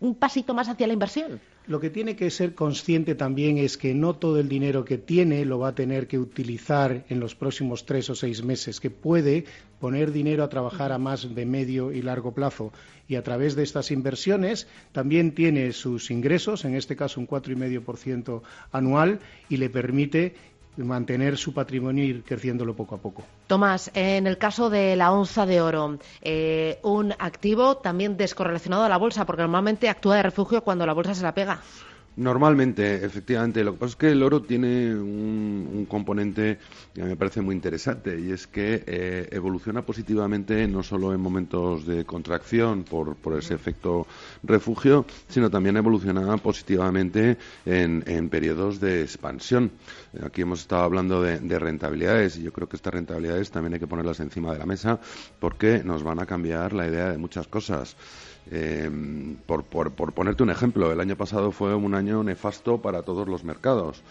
un 0.00 0.14
pasito 0.14 0.54
más 0.54 0.68
hacia 0.68 0.86
la 0.86 0.92
inversión. 0.92 1.40
Lo 1.66 1.78
que 1.78 1.90
tiene 1.90 2.16
que 2.16 2.30
ser 2.30 2.54
consciente 2.54 3.14
también 3.14 3.58
es 3.58 3.76
que 3.76 3.94
no 3.94 4.16
todo 4.16 4.40
el 4.40 4.48
dinero 4.48 4.84
que 4.84 4.98
tiene 4.98 5.44
lo 5.44 5.58
va 5.58 5.68
a 5.68 5.74
tener 5.74 6.08
que 6.08 6.18
utilizar 6.18 7.04
en 7.08 7.20
los 7.20 7.34
próximos 7.34 7.84
tres 7.84 8.08
o 8.10 8.14
seis 8.14 8.42
meses, 8.42 8.80
que 8.80 8.90
puede 8.90 9.44
poner 9.78 10.10
dinero 10.10 10.42
a 10.42 10.48
trabajar 10.48 10.90
a 10.90 10.98
más 10.98 11.34
de 11.34 11.46
medio 11.46 11.92
y 11.92 12.02
largo 12.02 12.32
plazo. 12.32 12.72
Y 13.08 13.16
a 13.16 13.22
través 13.22 13.56
de 13.56 13.62
estas 13.62 13.90
inversiones 13.90 14.68
también 14.92 15.34
tiene 15.34 15.72
sus 15.72 16.10
ingresos, 16.10 16.64
en 16.64 16.74
este 16.74 16.96
caso 16.96 17.20
un 17.20 17.28
4,5% 17.28 18.42
anual, 18.72 19.20
y 19.48 19.58
le 19.58 19.68
permite 19.68 20.34
mantener 20.84 21.36
su 21.36 21.52
patrimonio 21.52 22.04
y 22.04 22.08
ir 22.08 22.22
creciéndolo 22.22 22.74
poco 22.74 22.94
a 22.94 22.98
poco. 22.98 23.24
Tomás, 23.46 23.90
en 23.94 24.26
el 24.26 24.38
caso 24.38 24.70
de 24.70 24.96
la 24.96 25.12
onza 25.12 25.46
de 25.46 25.60
oro, 25.60 25.98
eh, 26.22 26.78
un 26.82 27.12
activo 27.18 27.76
también 27.76 28.16
descorrelacionado 28.16 28.84
a 28.84 28.88
la 28.88 28.96
bolsa, 28.96 29.24
porque 29.26 29.42
normalmente 29.42 29.88
actúa 29.88 30.16
de 30.16 30.22
refugio 30.22 30.62
cuando 30.62 30.86
la 30.86 30.92
bolsa 30.92 31.14
se 31.14 31.22
la 31.22 31.34
pega. 31.34 31.60
Normalmente, 32.16 33.04
efectivamente. 33.04 33.62
Lo 33.62 33.72
que 33.72 33.78
pasa 33.78 33.90
es 33.90 33.96
que 33.96 34.10
el 34.10 34.22
oro 34.22 34.42
tiene 34.42 34.94
un, 34.94 35.86
componente 35.88 36.58
que 36.92 37.02
me 37.02 37.16
parece 37.16 37.40
muy 37.40 37.54
interesante 37.54 38.20
y 38.20 38.32
es 38.32 38.46
que 38.46 38.84
eh, 38.86 39.28
evoluciona 39.30 39.82
positivamente 39.82 40.66
no 40.68 40.82
solo 40.82 41.14
en 41.14 41.20
momentos 41.20 41.86
de 41.86 42.04
contracción 42.04 42.84
por, 42.84 43.16
ese 43.38 43.54
efecto 43.54 44.06
refugio, 44.42 45.06
sino 45.28 45.50
también 45.50 45.76
evoluciona 45.76 46.36
positivamente 46.36 47.38
en, 47.64 48.28
periodos 48.28 48.80
de 48.80 49.02
expansión. 49.02 49.70
Aquí 50.24 50.42
hemos 50.42 50.60
estado 50.60 50.82
hablando 50.82 51.22
de, 51.22 51.38
de 51.38 51.58
rentabilidades 51.58 52.36
y 52.36 52.42
yo 52.42 52.52
creo 52.52 52.68
que 52.68 52.76
estas 52.76 52.92
rentabilidades 52.92 53.50
también 53.50 53.74
hay 53.74 53.80
que 53.80 53.86
ponerlas 53.86 54.20
encima 54.20 54.52
de 54.52 54.58
la 54.58 54.66
mesa 54.66 54.98
porque 55.38 55.82
nos 55.84 56.02
van 56.02 56.18
a 56.18 56.26
cambiar 56.26 56.72
la 56.72 56.86
idea 56.86 57.10
de 57.10 57.18
muchas 57.18 57.46
cosas. 57.46 57.96
Eh, 58.50 58.90
por, 59.46 59.64
por, 59.64 60.12
ponerte 60.12 60.42
un 60.42 60.50
ejemplo, 60.50 60.92
el 60.92 61.00
año 61.00 61.16
pasado 61.16 61.52
fue 61.52 61.74
un 61.74 61.94
año 61.94 62.22
nefasto 62.24 62.80
para 62.82 63.02
todos 63.02 63.28
los 63.28 63.44
mercados. 63.44 64.02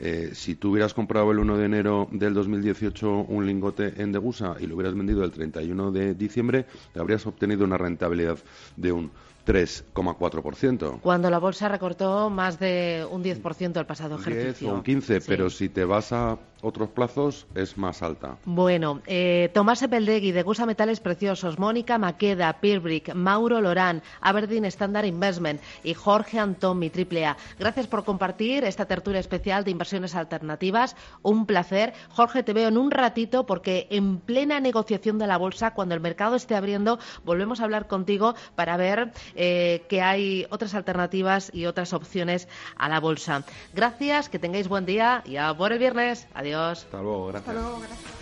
Eh, 0.00 0.30
si 0.34 0.54
tú 0.54 0.70
hubieras 0.70 0.94
comprado 0.94 1.32
el 1.32 1.40
1 1.40 1.58
de 1.58 1.64
enero 1.64 2.08
del 2.12 2.32
2018 2.32 3.26
un 3.28 3.46
lingote 3.46 3.94
en 4.00 4.12
Degusa 4.12 4.54
y 4.60 4.68
lo 4.68 4.76
hubieras 4.76 4.94
vendido 4.94 5.24
el 5.24 5.32
31 5.32 5.90
de 5.90 6.14
diciembre, 6.14 6.66
habrías 6.94 7.26
obtenido 7.26 7.64
una 7.64 7.78
rentabilidad 7.78 8.38
de 8.76 8.92
un 8.92 9.10
3,4%. 9.48 11.00
Cuando 11.00 11.30
la 11.30 11.38
bolsa 11.38 11.68
recortó 11.68 12.28
más 12.28 12.58
de 12.58 13.06
un 13.10 13.24
10% 13.24 13.78
el 13.78 13.86
pasado 13.86 14.16
ejercicio. 14.16 14.68
10 14.68 14.72
o 14.72 14.74
un 14.74 14.82
15, 14.82 15.22
pero 15.22 15.48
si 15.48 15.70
te 15.70 15.86
vas 15.86 16.12
a 16.12 16.38
otros 16.60 16.88
plazos 16.90 17.46
es 17.54 17.78
más 17.78 18.02
alta. 18.02 18.38
Bueno, 18.44 19.00
eh, 19.06 19.50
Tomás 19.54 19.82
Epeldegui, 19.82 20.32
de 20.32 20.42
Gusa 20.42 20.66
Metales 20.66 21.00
Preciosos, 21.00 21.58
Mónica 21.58 21.98
Maqueda, 21.98 22.60
Pirbrick, 22.60 23.14
Mauro 23.14 23.60
Lorán, 23.60 24.02
Aberdeen 24.20 24.64
Standard 24.66 25.06
Investment 25.06 25.60
y 25.84 25.94
Jorge 25.94 26.38
Antón, 26.38 26.78
mi 26.78 26.90
triple 26.90 27.26
A. 27.26 27.36
Gracias 27.58 27.86
por 27.86 28.04
compartir 28.04 28.64
esta 28.64 28.86
tertulia 28.86 29.20
especial 29.20 29.64
de 29.64 29.70
inversiones 29.70 30.14
alternativas. 30.14 30.96
Un 31.22 31.46
placer. 31.46 31.94
Jorge, 32.10 32.42
te 32.42 32.52
veo 32.52 32.68
en 32.68 32.78
un 32.78 32.90
ratito 32.90 33.46
porque 33.46 33.86
en 33.90 34.18
plena 34.18 34.60
negociación 34.60 35.18
de 35.18 35.26
la 35.26 35.38
bolsa, 35.38 35.74
cuando 35.74 35.94
el 35.94 36.00
mercado 36.00 36.36
esté 36.36 36.54
abriendo, 36.54 36.98
volvemos 37.24 37.60
a 37.60 37.64
hablar 37.64 37.86
contigo 37.86 38.34
para 38.56 38.76
ver 38.76 39.12
eh, 39.40 39.84
que 39.88 40.02
hay 40.02 40.46
otras 40.50 40.74
alternativas 40.74 41.50
y 41.54 41.66
otras 41.66 41.92
opciones 41.92 42.48
a 42.76 42.88
la 42.88 42.98
bolsa. 42.98 43.44
Gracias, 43.72 44.28
que 44.28 44.40
tengáis 44.40 44.66
buen 44.66 44.84
día 44.84 45.22
y 45.24 45.36
a 45.36 45.54
por 45.54 45.72
el 45.72 45.78
viernes. 45.78 46.26
Adiós. 46.34 46.84
Hasta 46.84 47.00
luego, 47.00 47.28
gracias. 47.28 47.48
Hasta 47.48 47.60
luego, 47.60 47.78
gracias. 47.78 48.18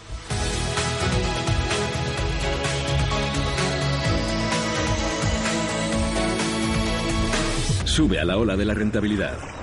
Sube 7.86 8.20
a 8.20 8.26
la 8.26 8.36
ola 8.36 8.54
de 8.56 8.66
la 8.66 8.74
rentabilidad. 8.74 9.56